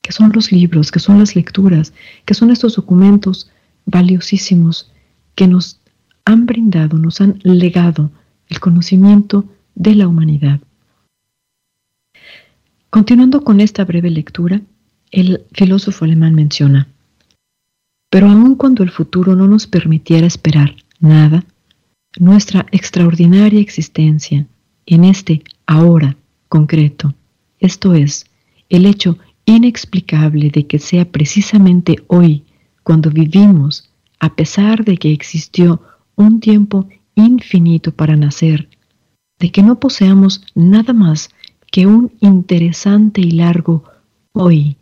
[0.00, 1.92] que son los libros, que son las lecturas,
[2.24, 3.50] que son estos documentos
[3.84, 4.90] valiosísimos
[5.34, 5.80] que nos
[6.24, 8.10] han brindado, nos han legado
[8.48, 10.60] el conocimiento de la humanidad.
[12.90, 14.62] Continuando con esta breve lectura,
[15.10, 16.88] el filósofo alemán menciona,
[18.10, 21.44] pero aun cuando el futuro no nos permitiera esperar nada,
[22.18, 24.46] nuestra extraordinaria existencia
[24.86, 26.16] en este ahora
[26.48, 27.14] concreto,
[27.58, 28.26] esto es,
[28.68, 32.44] el hecho inexplicable de que sea precisamente hoy
[32.82, 35.82] cuando vivimos, a pesar de que existió
[36.16, 38.68] un tiempo infinito para nacer,
[39.38, 41.30] de que no poseamos nada más
[41.70, 43.84] que un interesante y largo
[44.32, 44.76] hoy,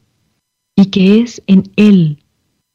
[0.77, 2.23] y que es en él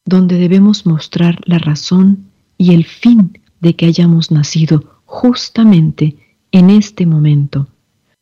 [0.06, 2.26] donde debemos mostrar la razón
[2.58, 6.18] y el fin de que hayamos nacido justamente
[6.52, 7.68] en este momento,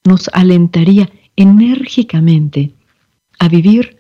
[0.06, 2.74] nos alentaría enérgicamente
[3.40, 4.00] a vivir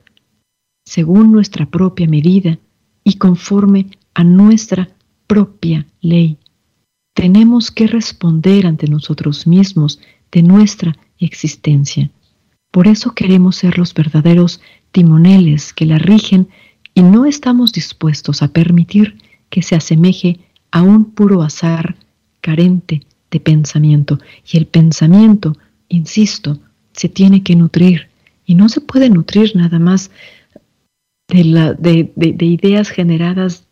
[0.86, 2.60] según nuestra propia medida
[3.04, 4.90] y conforme a nuestra
[5.28, 6.38] propia ley.
[7.14, 10.00] Tenemos que responder ante nosotros mismos
[10.32, 12.10] de nuestra existencia.
[12.72, 16.50] Por eso queremos ser los verdaderos timoneles que la rigen
[16.94, 19.18] y no estamos dispuestos a permitir
[19.50, 20.40] que se asemeje
[20.72, 21.96] a un puro azar
[22.42, 24.20] carente de pensamiento.
[24.52, 25.56] Y el pensamiento,
[25.90, 26.60] insisto,
[26.94, 28.08] se tiene que nutrir
[28.46, 30.12] y no se puede nutrir nada más
[31.28, 33.68] de, la, de, ideas generadas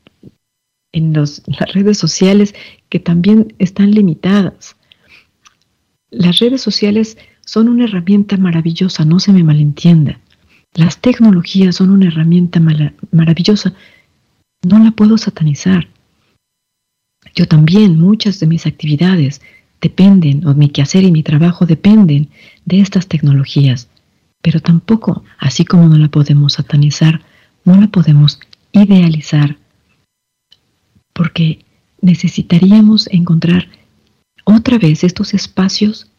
[0.91, 1.41] en las
[1.73, 2.53] redes sociales
[2.89, 4.75] que también están limitadas.
[6.10, 10.19] Las redes sociales son una herramienta maravillosa, no se me malentienda.
[10.73, 12.60] Las tecnologías son una herramienta
[13.12, 13.73] maravillosa,
[14.63, 15.88] no la puedo satanizar.
[17.36, 19.41] Yo también, muchas de mis actividades
[19.82, 22.30] dependen, o mi quehacer y mi trabajo dependen
[22.66, 23.88] de estas tecnologías,
[24.42, 27.22] pero tampoco, así como no la podemos satanizar,
[27.66, 28.40] no la podemos
[28.72, 29.58] idealizar,
[31.13, 31.66] porque
[32.02, 33.68] necesitaríamos encontrar
[34.46, 36.10] otra vez estos espacios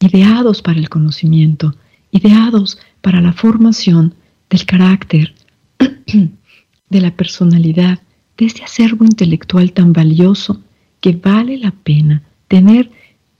[0.00, 1.74] ideados para el conocimiento,
[2.10, 4.14] ideados para la formación
[4.48, 5.34] del carácter,
[6.88, 8.00] de la personalidad,
[8.36, 10.60] de este acervo intelectual tan valioso
[11.00, 12.22] que vale la pena
[12.54, 12.88] tener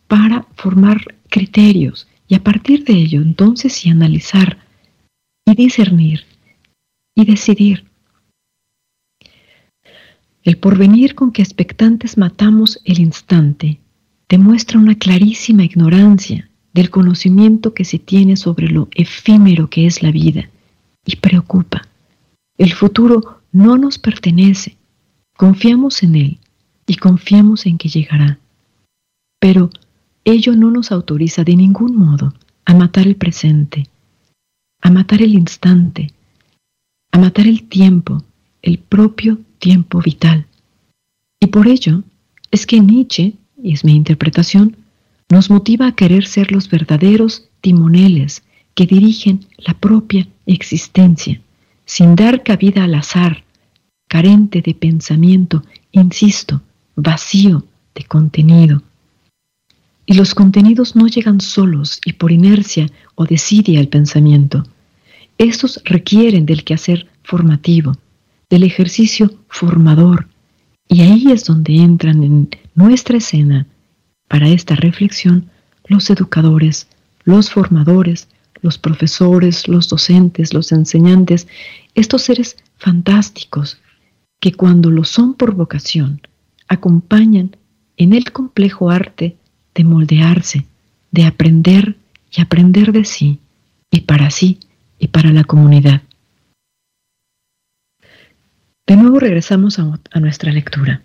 [0.08, 4.58] para formar criterios y a partir de ello entonces sí analizar
[5.46, 6.24] y discernir
[7.14, 7.84] y decidir.
[10.42, 13.78] El porvenir con que expectantes matamos el instante
[14.28, 20.10] demuestra una clarísima ignorancia del conocimiento que se tiene sobre lo efímero que es la
[20.10, 20.50] vida
[21.06, 21.86] y preocupa.
[22.58, 24.76] El futuro no nos pertenece.
[25.36, 26.38] Confiamos en él
[26.88, 28.40] y confiamos en que llegará.
[29.44, 29.68] Pero
[30.24, 32.32] ello no nos autoriza de ningún modo
[32.64, 33.90] a matar el presente,
[34.80, 36.14] a matar el instante,
[37.12, 38.24] a matar el tiempo,
[38.62, 40.46] el propio tiempo vital.
[41.38, 42.04] Y por ello
[42.50, 44.78] es que Nietzsche, y es mi interpretación,
[45.28, 51.42] nos motiva a querer ser los verdaderos timoneles que dirigen la propia existencia,
[51.84, 53.44] sin dar cabida al azar,
[54.08, 56.62] carente de pensamiento, insisto,
[56.96, 58.82] vacío de contenido.
[60.06, 64.64] Y los contenidos no llegan solos y por inercia o desidia el pensamiento.
[65.38, 67.96] Estos requieren del quehacer formativo,
[68.50, 70.28] del ejercicio formador,
[70.88, 73.66] y ahí es donde entran en nuestra escena
[74.28, 75.50] para esta reflexión
[75.86, 76.88] los educadores,
[77.24, 78.28] los formadores,
[78.60, 81.46] los profesores, los docentes, los enseñantes,
[81.94, 83.78] estos seres fantásticos
[84.40, 86.20] que cuando lo son por vocación,
[86.68, 87.56] acompañan
[87.96, 89.36] en el complejo arte
[89.74, 90.66] de moldearse,
[91.10, 91.96] de aprender
[92.30, 93.38] y aprender de sí
[93.90, 94.58] y para sí
[94.98, 96.02] y para la comunidad.
[98.86, 101.02] De nuevo regresamos a, nuestra lectura.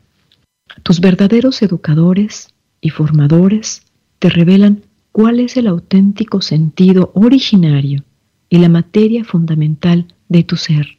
[0.83, 3.83] Tus verdaderos educadores y formadores
[4.19, 8.03] te revelan cuál es el auténtico sentido originario
[8.49, 10.97] y la materia fundamental de tu ser,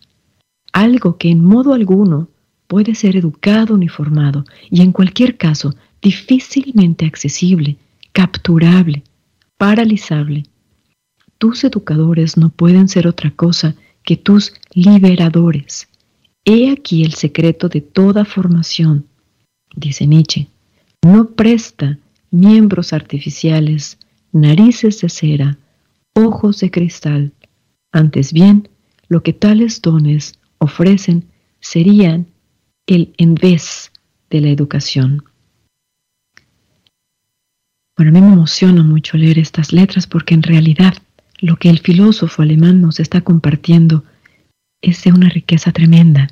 [0.73, 2.29] algo que en modo alguno
[2.67, 7.77] puede ser educado ni formado y en cualquier caso difícilmente accesible,
[8.13, 9.03] capturable,
[9.57, 10.45] paralizable.
[11.39, 15.89] Tus educadores no pueden ser otra cosa que tus liberadores.
[16.45, 19.07] He aquí el secreto de toda formación,
[19.75, 20.49] dice Nietzsche.
[21.03, 21.99] No presta
[22.31, 23.99] miembros artificiales,
[24.33, 25.59] narices de cera,
[26.15, 27.33] ojos de cristal.
[27.93, 28.69] Antes bien,
[29.09, 31.25] lo que tales dones ofrecen
[31.61, 32.27] serían
[32.87, 33.93] el en vez
[34.31, 35.25] de la educación.
[38.01, 40.95] Bueno, a mí me emociona mucho leer estas letras porque en realidad
[41.39, 44.05] lo que el filósofo alemán nos está compartiendo
[44.81, 46.31] es de una riqueza tremenda.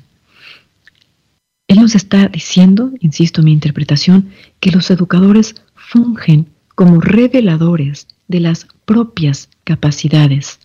[1.67, 8.39] Él nos está diciendo, insisto en mi interpretación, que los educadores fungen como reveladores de
[8.39, 10.61] las propias capacidades.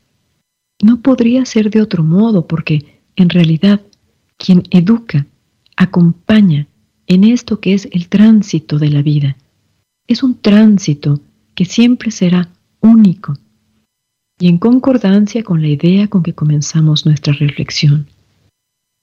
[0.83, 3.83] No podría ser de otro modo porque, en realidad,
[4.39, 5.27] quien educa
[5.77, 6.67] acompaña
[7.07, 9.37] en esto que es el tránsito de la vida.
[10.07, 11.21] Es un tránsito
[11.55, 13.39] que siempre será único
[14.39, 18.07] y en concordancia con la idea con que comenzamos nuestra reflexión.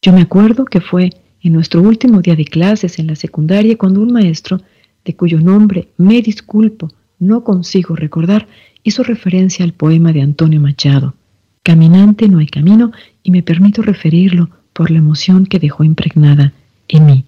[0.03, 1.09] Yo me acuerdo que fue
[1.41, 4.61] en nuestro último día de clases en la secundaria cuando un maestro,
[5.03, 8.47] de cuyo nombre me disculpo, no consigo recordar,
[8.83, 11.15] hizo referencia al poema de Antonio Machado,
[11.63, 12.91] Caminante no hay camino,
[13.23, 16.53] y me permito referirlo por la emoción que dejó impregnada
[16.87, 17.25] en mí.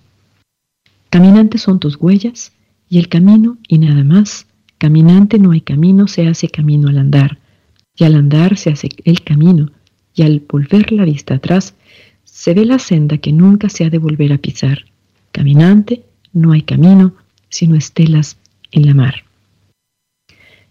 [1.09, 2.51] Caminantes son tus huellas
[2.93, 4.45] y el camino y nada más.
[4.77, 7.39] Caminante no hay camino, se hace camino al andar.
[7.95, 9.71] Y al andar se hace el camino,
[10.13, 11.73] y al volver la vista atrás,
[12.23, 14.85] se ve la senda que nunca se ha de volver a pisar.
[15.31, 16.03] Caminante,
[16.33, 17.15] no hay camino,
[17.49, 18.37] sino estelas
[18.71, 19.23] en la mar.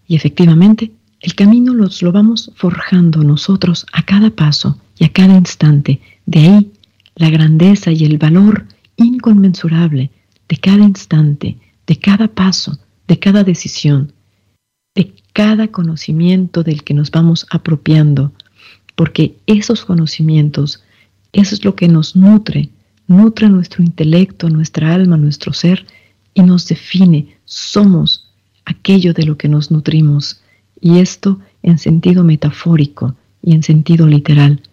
[0.07, 5.35] Y efectivamente, el camino los lo vamos forjando nosotros a cada paso y a cada
[5.35, 5.99] instante.
[6.25, 6.71] De ahí
[7.15, 10.09] la grandeza y el valor inconmensurable
[10.47, 11.57] de cada instante,
[11.93, 14.13] de cada paso, de cada decisión,
[14.95, 18.31] de cada conocimiento del que nos vamos apropiando,
[18.95, 20.83] porque esos conocimientos,
[21.33, 22.69] eso es lo que nos nutre,
[23.05, 25.85] nutre nuestro intelecto, nuestra alma, nuestro ser
[26.33, 28.31] y nos define, somos
[28.65, 30.41] aquello de lo que nos nutrimos,
[30.81, 34.63] y esto en sentido metafórico y en sentido literal.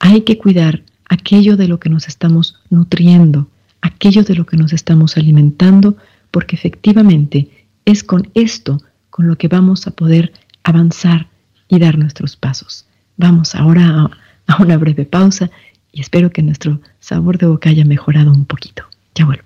[0.00, 3.46] Hay que cuidar aquello de lo que nos estamos nutriendo,
[3.82, 5.96] aquello de lo que nos estamos alimentando,
[6.34, 10.32] porque efectivamente es con esto con lo que vamos a poder
[10.64, 11.28] avanzar
[11.68, 12.86] y dar nuestros pasos.
[13.16, 14.10] Vamos ahora
[14.48, 15.48] a, una breve pausa
[15.92, 18.82] y espero que nuestro sabor de boca haya mejorado un poquito.
[19.14, 19.44] Ya vuelvo.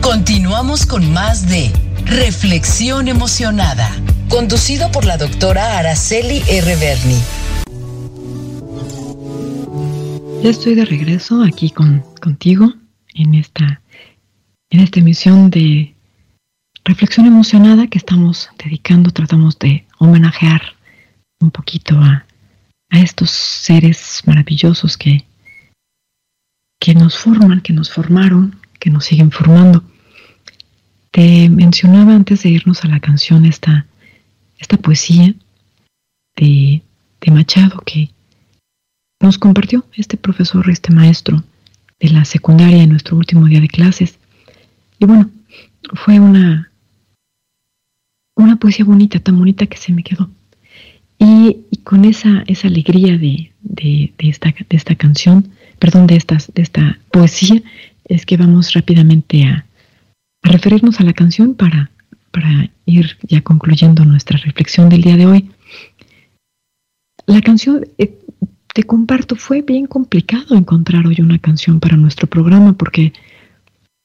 [0.00, 1.70] Continuamos con más de
[2.04, 3.92] Reflexión Emocionada,
[4.28, 6.74] conducido por la doctora Araceli R.
[6.74, 7.20] Berni.
[10.42, 12.72] Ya estoy de regreso aquí con, contigo
[13.12, 13.82] en esta,
[14.70, 15.94] en esta emisión de
[16.82, 20.62] Reflexión Emocionada que estamos dedicando, tratamos de homenajear
[21.40, 22.24] un poquito a,
[22.88, 25.26] a estos seres maravillosos que,
[26.80, 29.84] que nos forman, que nos formaron, que nos siguen formando.
[31.10, 33.86] Te mencionaba antes de irnos a la canción esta,
[34.58, 35.34] esta poesía
[36.34, 36.82] de,
[37.20, 38.10] de Machado que
[39.20, 41.44] nos compartió este profesor, este maestro
[42.00, 44.18] de la secundaria en nuestro último día de clases.
[44.98, 45.30] Y bueno,
[45.94, 46.70] fue una,
[48.36, 50.30] una poesía bonita, tan bonita que se me quedó.
[51.18, 56.62] Y, con esa, esa alegría de, de, esta, de esta canción, perdón, de, estas, de
[56.62, 57.62] esta poesía,
[58.04, 59.66] es que vamos rápidamente a,
[60.42, 61.90] referirnos a la canción para,
[62.30, 65.50] para ir ya concluyendo nuestra reflexión del día de hoy.
[67.26, 68.18] La canción, eh,
[68.72, 73.12] te comparto, fue bien complicado encontrar hoy una canción para nuestro programa porque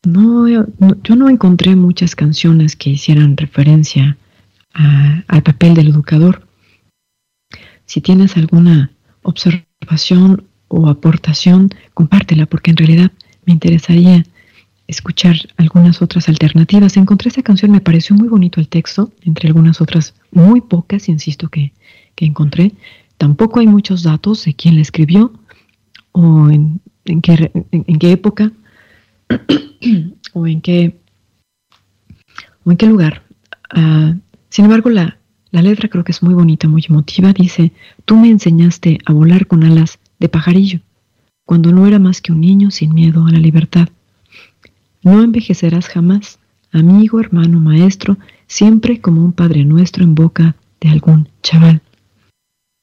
[0.03, 4.17] no, yo no encontré muchas canciones que hicieran referencia
[5.27, 6.47] al papel del educador.
[7.85, 8.91] Si tienes alguna
[9.21, 13.11] observación o aportación, compártela porque en realidad
[13.45, 14.25] me interesaría
[14.87, 16.97] escuchar algunas otras alternativas.
[16.97, 21.49] Encontré esa canción, me pareció muy bonito el texto, entre algunas otras muy pocas, insisto,
[21.49, 21.73] que,
[22.15, 22.73] que encontré.
[23.17, 25.33] Tampoco hay muchos datos de quién la escribió
[26.11, 26.81] o en,
[27.21, 28.51] qué, en, qué, época
[30.33, 30.99] o en qué
[32.63, 33.23] o en qué lugar.
[33.73, 34.13] Ah,
[34.49, 35.17] sin embargo, la,
[35.51, 37.31] la letra creo que es muy bonita, muy emotiva.
[37.33, 37.71] Dice,
[38.05, 40.79] tú me enseñaste a volar con alas de pajarillo,
[41.45, 43.89] cuando no era más que un niño sin miedo a la libertad.
[45.03, 46.39] No envejecerás jamás,
[46.71, 51.81] amigo, hermano, maestro, siempre como un Padre Nuestro en boca de algún chaval.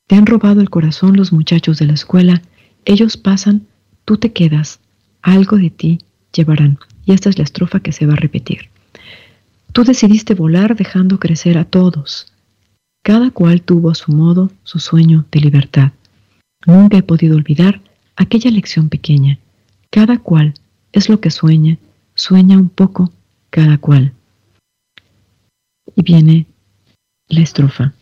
[0.06, 2.42] Te han robado el corazón los muchachos de la escuela,
[2.84, 3.66] ellos pasan,
[4.04, 4.80] tú te quedas,
[5.22, 5.98] algo de ti
[6.32, 6.78] llevarán.
[7.04, 8.68] Y esta es la estrofa que se va a repetir.
[9.72, 12.32] Tú decidiste volar dejando crecer a todos.
[13.02, 15.92] Cada cual tuvo a su modo su sueño de libertad.
[16.66, 17.80] Nunca he podido olvidar
[18.16, 19.38] aquella lección pequeña.
[19.90, 20.54] Cada cual
[20.92, 21.78] es lo que sueña,
[22.14, 23.12] sueña un poco
[23.50, 24.12] cada cual.
[25.96, 26.46] Y viene
[27.28, 27.92] la estrofa.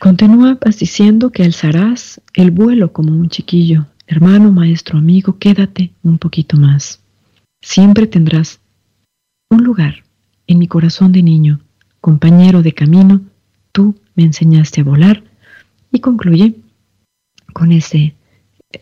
[0.00, 3.86] Continúa diciendo que alzarás el vuelo como un chiquillo.
[4.06, 7.02] Hermano, maestro, amigo, quédate un poquito más.
[7.60, 8.60] Siempre tendrás
[9.50, 10.02] un lugar
[10.46, 11.60] en mi corazón de niño,
[12.00, 13.20] compañero de camino,
[13.72, 15.22] tú me enseñaste a volar.
[15.92, 16.54] Y concluye
[17.52, 18.14] con ese,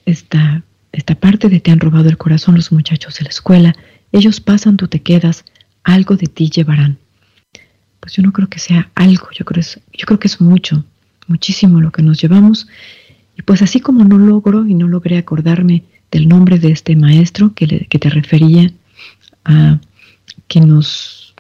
[0.07, 0.62] esta,
[0.93, 3.75] esta parte de te han robado el corazón los muchachos de la escuela,
[4.12, 5.45] ellos pasan, tú te quedas,
[5.83, 6.97] algo de ti llevarán.
[7.99, 10.85] Pues yo no creo que sea algo, yo creo, yo creo que es mucho
[11.29, 12.68] muchísimo lo que nos llevamos.
[13.37, 17.53] Y pues así como no logro y no logré acordarme del nombre de este maestro
[17.55, 18.72] que, te refería,
[19.45, 19.79] a,
[20.49, 21.35] que nos,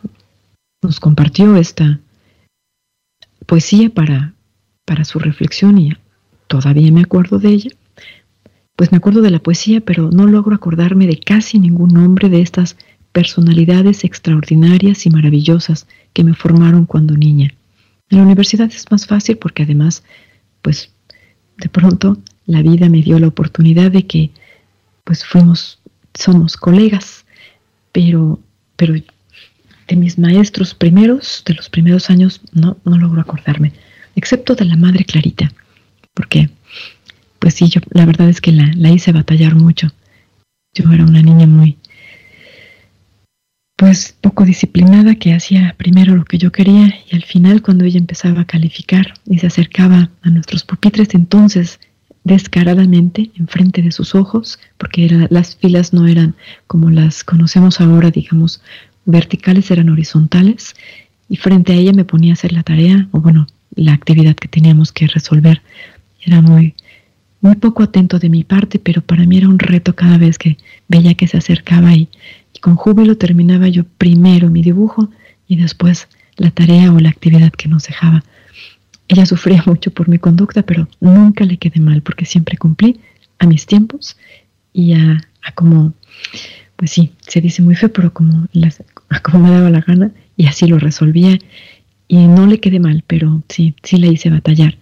[0.82, 1.98] nos compartió esta
[3.46, 4.34] poesía para,
[4.84, 5.92] para su reflexión y
[6.46, 7.70] todavía me acuerdo de ella,
[8.76, 12.42] pues me acuerdo de la poesía, pero no logro acordarme de casi ningún nombre de
[12.42, 12.76] estas
[13.12, 17.54] personalidades extraordinarias y maravillosas que me formaron cuando niña.
[18.10, 20.02] En la universidad es más fácil porque además,
[20.62, 20.90] pues
[21.58, 24.30] de pronto la vida me dio la oportunidad de que
[25.04, 25.78] pues fuimos,
[26.14, 27.24] somos colegas,
[27.92, 28.38] pero,
[28.76, 33.72] pero de mis maestros primeros, de los primeros años, no, no logro acordarme,
[34.16, 35.52] excepto de la madre Clarita,
[36.14, 36.50] porque
[37.38, 39.88] pues sí, yo la verdad es que la, la hice batallar mucho.
[40.74, 41.78] Yo era una niña muy,
[43.78, 48.00] pues poco disciplinada que hacía primero lo que yo quería y al final cuando ella
[48.00, 51.78] empezaba a calificar y se acercaba a nuestros pupitres entonces
[52.24, 56.34] descaradamente enfrente de sus ojos porque las filas no eran
[56.66, 58.60] como las conocemos ahora digamos
[59.04, 60.74] verticales eran horizontales
[61.28, 64.48] y frente a ella me ponía a hacer la tarea o bueno la actividad que
[64.48, 65.62] teníamos que resolver.
[66.26, 66.74] Era muy
[67.40, 70.58] muy poco atento de mi parte pero para mí era un reto cada vez que
[70.88, 72.08] veía que se acercaba y
[72.60, 75.10] con júbilo terminaba yo primero mi dibujo
[75.46, 78.22] y después la tarea o la actividad que nos dejaba.
[79.08, 83.00] Ella sufría mucho por mi conducta, pero nunca le quedé mal porque siempre cumplí
[83.38, 84.16] a mis tiempos
[84.72, 85.20] y a,
[85.54, 85.94] como,
[86.76, 88.82] pues sí, se dice muy feo, pero como, las,
[89.22, 91.38] como me daba la gana y así lo resolvía
[92.06, 94.76] y no le quedé mal, pero sí, sí le hice batallar.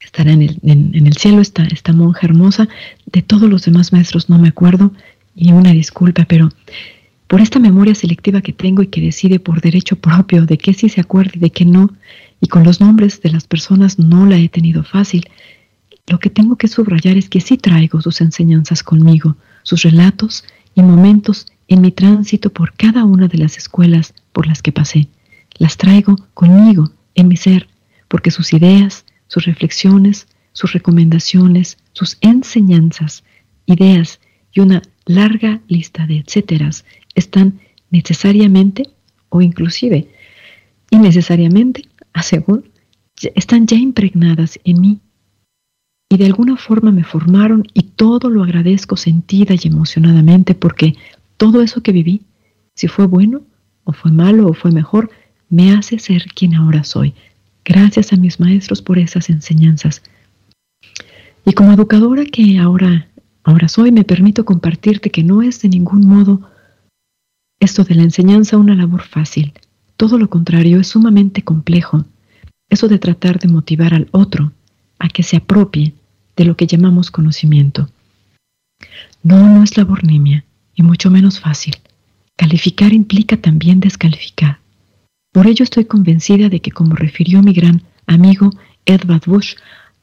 [0.00, 2.68] Estará en el, en el cielo esta, esta monja hermosa.
[3.06, 4.92] De todos los demás maestros no me acuerdo,
[5.34, 6.48] y una disculpa, pero
[7.26, 10.88] por esta memoria selectiva que tengo y que decide por derecho propio de qué sí
[10.88, 11.90] se acuerda y de qué no,
[12.40, 15.24] y con los nombres de las personas no la he tenido fácil,
[16.08, 20.82] lo que tengo que subrayar es que sí traigo sus enseñanzas conmigo, sus relatos y
[20.82, 25.08] momentos en mi tránsito por cada una de las escuelas por las que pasé.
[25.58, 27.68] Las traigo conmigo, en mi ser,
[28.08, 33.24] porque sus ideas, sus reflexiones, sus recomendaciones, sus enseñanzas
[33.66, 34.20] ideas
[34.52, 36.84] y una larga lista de etcéteras
[37.14, 38.88] están necesariamente
[39.28, 40.08] o inclusive
[40.90, 42.62] innecesariamente, aseguro,
[43.34, 45.00] están ya impregnadas en mí
[46.12, 50.94] y de alguna forma me formaron y todo lo agradezco sentida y emocionadamente porque
[51.38, 52.20] todo eso que viví,
[52.74, 53.40] si fue bueno
[53.84, 55.10] o fue malo o fue mejor,
[55.48, 57.14] me hace ser quien ahora soy.
[57.64, 60.02] Gracias a mis maestros por esas enseñanzas.
[61.46, 63.08] Y como educadora que ahora,
[63.44, 66.42] ahora soy, me permito compartirte que no es de ningún modo
[67.60, 69.52] esto de la enseñanza una labor fácil.
[69.96, 72.04] Todo lo contrario, es sumamente complejo.
[72.68, 74.52] Eso de tratar de motivar al otro
[74.98, 75.94] a que se apropie
[76.36, 77.88] de lo que llamamos conocimiento.
[79.22, 81.76] No, no es labor nimia, y mucho menos fácil.
[82.36, 84.58] Calificar implica también descalificar.
[85.32, 88.50] Por ello estoy convencida de que, como refirió mi gran amigo
[88.84, 89.54] Edvard Bush,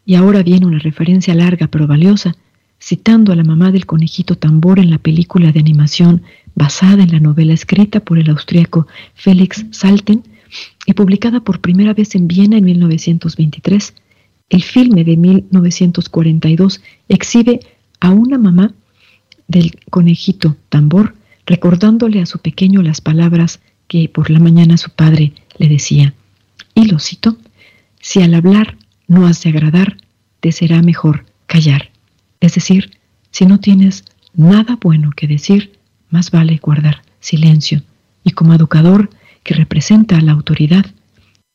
[0.06, 2.36] y ahora viene una referencia larga pero valiosa,
[2.80, 6.24] citando a la mamá del conejito tambor en la película de animación
[6.56, 10.24] basada en la novela escrita por el austríaco Felix Salten
[10.86, 13.94] y publicada por primera vez en Viena en 1923,
[14.50, 17.60] el filme de 1942 exhibe
[18.00, 18.74] a una mamá
[19.48, 21.16] del conejito tambor
[21.46, 26.14] recordándole a su pequeño las palabras que por la mañana su padre le decía.
[26.76, 27.38] Y lo cito,
[28.00, 28.78] si al hablar
[29.08, 29.98] no has de agradar,
[30.40, 31.90] te será mejor callar.
[32.40, 32.92] Es decir,
[33.32, 35.74] si no tienes nada bueno que decir,
[36.10, 37.84] más vale guardar silencio.
[38.24, 39.10] Y como educador
[39.44, 40.86] que representa a la autoridad,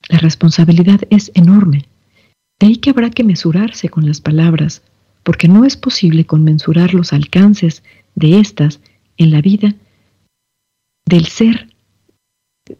[0.08, 1.86] la responsabilidad es enorme.
[2.60, 4.82] De ahí que habrá que mesurarse con las palabras,
[5.22, 7.82] porque no es posible conmensurar los alcances
[8.14, 8.80] de estas
[9.16, 9.74] en la vida
[11.06, 11.68] del ser,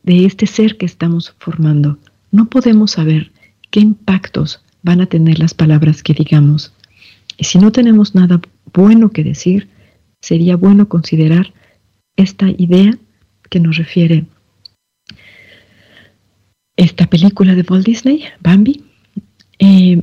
[0.02, 1.98] de este ser que estamos formando.
[2.30, 3.32] No podemos saber
[3.70, 6.73] qué impactos van a tener las palabras que digamos.
[7.36, 8.40] Y si no tenemos nada
[8.72, 9.68] bueno que decir,
[10.20, 11.52] sería bueno considerar
[12.16, 12.96] esta idea
[13.50, 14.26] que nos refiere
[16.76, 18.84] esta película de Walt Disney, Bambi,
[19.58, 20.02] eh,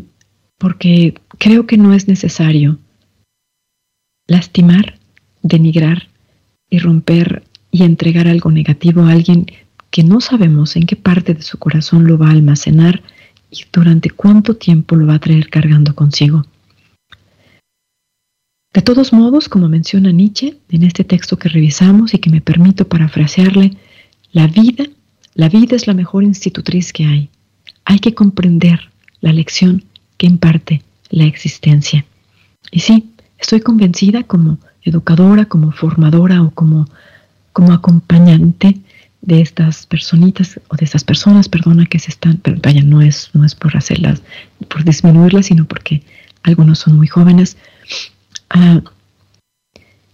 [0.58, 2.78] porque creo que no es necesario
[4.28, 4.98] lastimar,
[5.42, 6.08] denigrar
[6.70, 9.48] y romper y entregar algo negativo a alguien
[9.90, 13.02] que no sabemos en qué parte de su corazón lo va a almacenar
[13.50, 16.46] y durante cuánto tiempo lo va a traer cargando consigo.
[18.74, 22.88] De todos modos, como menciona Nietzsche en este texto que revisamos y que me permito
[22.88, 23.76] parafrasearle,
[24.32, 24.86] la vida,
[25.34, 27.30] la vida es la mejor institutriz que hay.
[27.84, 28.80] Hay que comprender
[29.20, 29.84] la lección
[30.18, 32.06] que imparte la existencia.
[32.72, 36.88] Y sí, estoy convencida como educadora, como formadora o como,
[37.52, 38.80] como acompañante
[39.22, 43.32] de estas personitas o de estas personas, perdona, que se están, pero vaya, no es,
[43.34, 44.22] no es por hacerlas,
[44.70, 46.04] por disminuirlas, sino porque
[46.44, 47.58] algunos son muy jóvenes,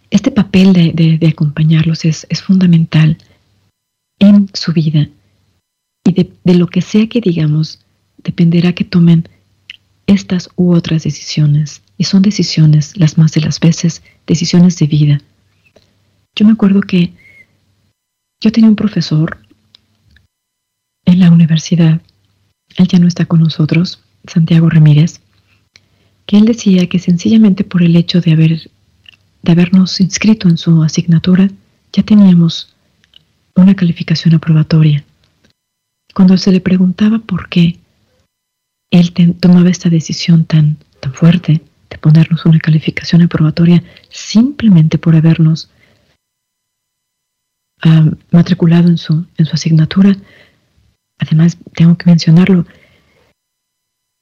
[0.10, 3.18] este papel de, acompañarlos es, fundamental
[4.20, 5.10] en su vida
[6.04, 7.80] y de, de lo que sea que digamos,
[8.18, 9.28] dependerá que tomen
[10.08, 11.82] estas u otras decisiones.
[11.98, 15.22] Y son decisiones, las más de las veces, decisiones de vida.
[16.36, 17.14] Yo me acuerdo que
[18.40, 19.40] yo tenía un profesor
[21.06, 22.02] en la universidad,
[22.76, 25.22] él ya no está con nosotros, Santiago Ramírez,
[26.28, 28.70] que él decía que sencillamente por el hecho de, haber,
[29.42, 31.50] de habernos inscrito en su asignatura,
[31.94, 32.76] ya teníamos
[33.56, 35.04] una calificación aprobatoria.
[36.14, 37.80] Cuando se le preguntaba por qué
[38.92, 45.70] él tomaba esta decisión tan, tan fuerte de ponernos una calificación aprobatoria simplemente por habernos
[47.84, 50.16] ah, matriculado en su, en su asignatura,
[51.20, 52.66] además tengo que mencionarlo,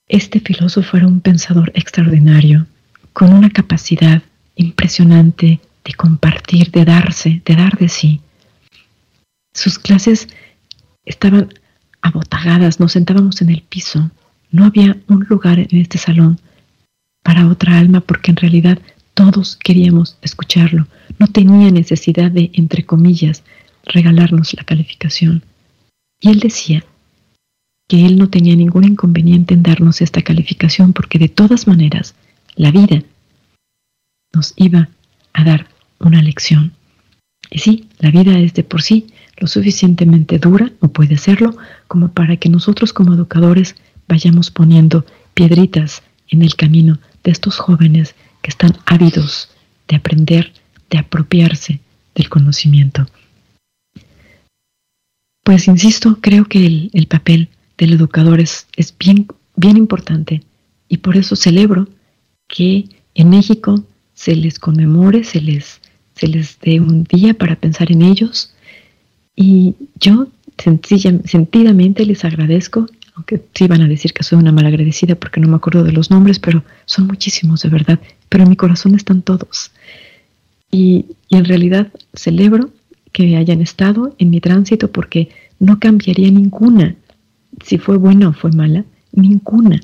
[0.07, 2.67] este filósofo era un pensador extraordinario,
[3.13, 4.21] con una capacidad
[4.55, 8.21] impresionante de compartir, de darse, de dar de sí.
[9.53, 10.27] Sus clases
[11.05, 11.53] estaban
[12.01, 14.11] abotagadas, nos sentábamos en el piso,
[14.51, 16.39] no había un lugar en este salón
[17.23, 18.79] para otra alma porque en realidad
[19.13, 20.87] todos queríamos escucharlo.
[21.17, 23.43] No tenía necesidad de, entre comillas,
[23.85, 25.43] regalarnos la calificación.
[26.19, 26.83] Y él decía,
[27.87, 32.15] que él no tenía ningún inconveniente en darnos esta calificación porque de todas maneras
[32.55, 33.03] la vida
[34.33, 34.89] nos iba
[35.33, 35.67] a dar
[35.99, 36.73] una lección.
[37.49, 39.07] Y sí, la vida es de por sí
[39.37, 41.57] lo suficientemente dura, o puede serlo,
[41.87, 43.75] como para que nosotros como educadores
[44.07, 49.49] vayamos poniendo piedritas en el camino de estos jóvenes que están ávidos
[49.87, 50.53] de aprender,
[50.89, 51.81] de apropiarse
[52.15, 53.07] del conocimiento.
[55.43, 58.67] Pues insisto, creo que el, el papel del educador es,
[58.99, 60.41] bien, bien importante
[60.87, 61.87] y por eso celebro
[62.47, 65.81] que en México se les conmemore, se les,
[66.15, 68.53] se les dé un día para pensar en ellos.
[69.35, 75.41] Y yo sentidamente les agradezco, aunque sí van a decir que soy una malagradecida porque
[75.41, 77.99] no me acuerdo de los nombres, pero son muchísimos de verdad,
[78.29, 79.71] pero en mi corazón están todos.
[80.71, 82.69] Y, y en realidad celebro
[83.11, 86.95] que hayan estado en mi tránsito porque no cambiaría ninguna,
[87.63, 89.79] si fue buena o fue mala, ninguna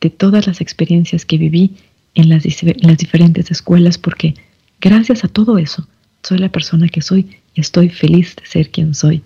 [0.00, 1.76] de todas las experiencias que viví
[2.14, 4.34] en las, las diferentes escuelas, porque
[4.80, 5.86] gracias a todo eso
[6.22, 9.22] soy la persona que soy y estoy feliz de ser quien soy.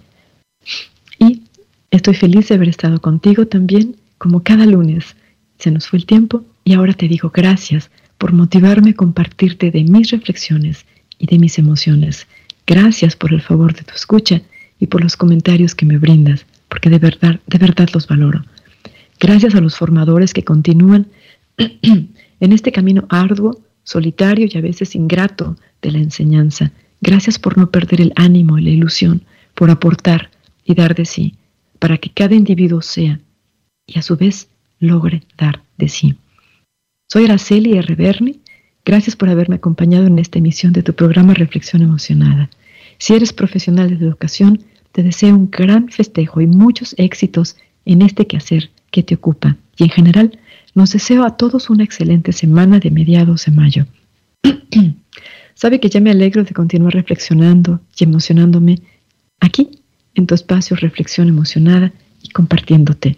[1.18, 1.42] Y
[1.90, 5.16] estoy feliz de haber estado contigo también, como cada lunes.
[5.58, 9.84] Se nos fue el tiempo y ahora te digo gracias por motivarme a compartirte de
[9.84, 10.86] mis reflexiones
[11.18, 12.26] y de mis emociones.
[12.66, 14.42] Gracias por el favor de tu escucha
[14.78, 18.46] y por los comentarios que me brindas, porque de verdad, de verdad los valoro.
[19.20, 21.06] Gracias a los formadores que continúan
[21.58, 26.72] en este camino arduo, solitario y a veces ingrato de la enseñanza.
[27.02, 29.20] Gracias por no perder el ánimo y la ilusión,
[29.54, 30.30] por aportar
[30.64, 31.34] y dar de sí,
[31.78, 33.20] para que cada individuo sea
[33.86, 34.48] y a su vez
[34.80, 36.14] logre dar de sí.
[37.06, 37.94] Soy Araceli R.
[37.96, 38.40] Berni.
[38.82, 42.48] Gracias por haberme acompañado en esta emisión de tu programa Reflexión Emocionada.
[42.96, 48.26] Si eres profesional de educación, te deseo un gran festejo y muchos éxitos en este
[48.26, 49.56] quehacer que te ocupa.
[49.76, 50.38] Y en general,
[50.74, 53.86] nos deseo a todos una excelente semana de mediados de mayo.
[55.54, 58.80] Sabe que ya me alegro de continuar reflexionando y emocionándome
[59.40, 59.70] aquí,
[60.14, 63.16] en tu espacio Reflexión Emocionada y compartiéndote.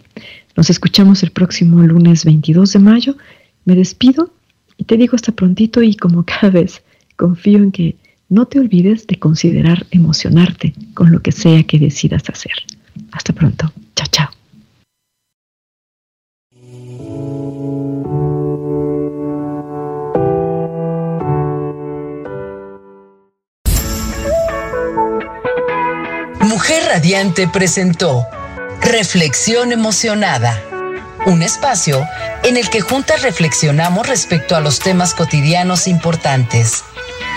[0.55, 3.17] Nos escuchamos el próximo lunes 22 de mayo.
[3.65, 4.31] Me despido
[4.77, 6.81] y te digo hasta prontito y como cada vez
[7.17, 7.95] confío en que
[8.35, 12.51] no te olvides de considerar emocionarte con lo que sea que decidas hacer.
[13.13, 13.71] Hasta pronto.
[13.95, 14.29] Chao, chao.
[26.41, 28.25] Mujer Radiante presentó
[28.81, 30.61] Reflexión Emocionada,
[31.25, 32.05] un espacio
[32.43, 36.83] en el que juntas reflexionamos respecto a los temas cotidianos importantes,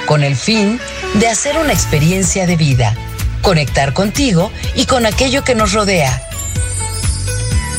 [0.09, 0.81] con el fin
[1.21, 2.97] de hacer una experiencia de vida,
[3.43, 6.23] conectar contigo y con aquello que nos rodea.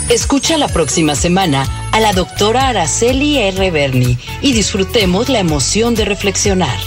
[0.10, 3.72] Escucha la próxima semana a la doctora Araceli R.
[3.72, 6.78] Berni y disfrutemos la emoción de reflexionar.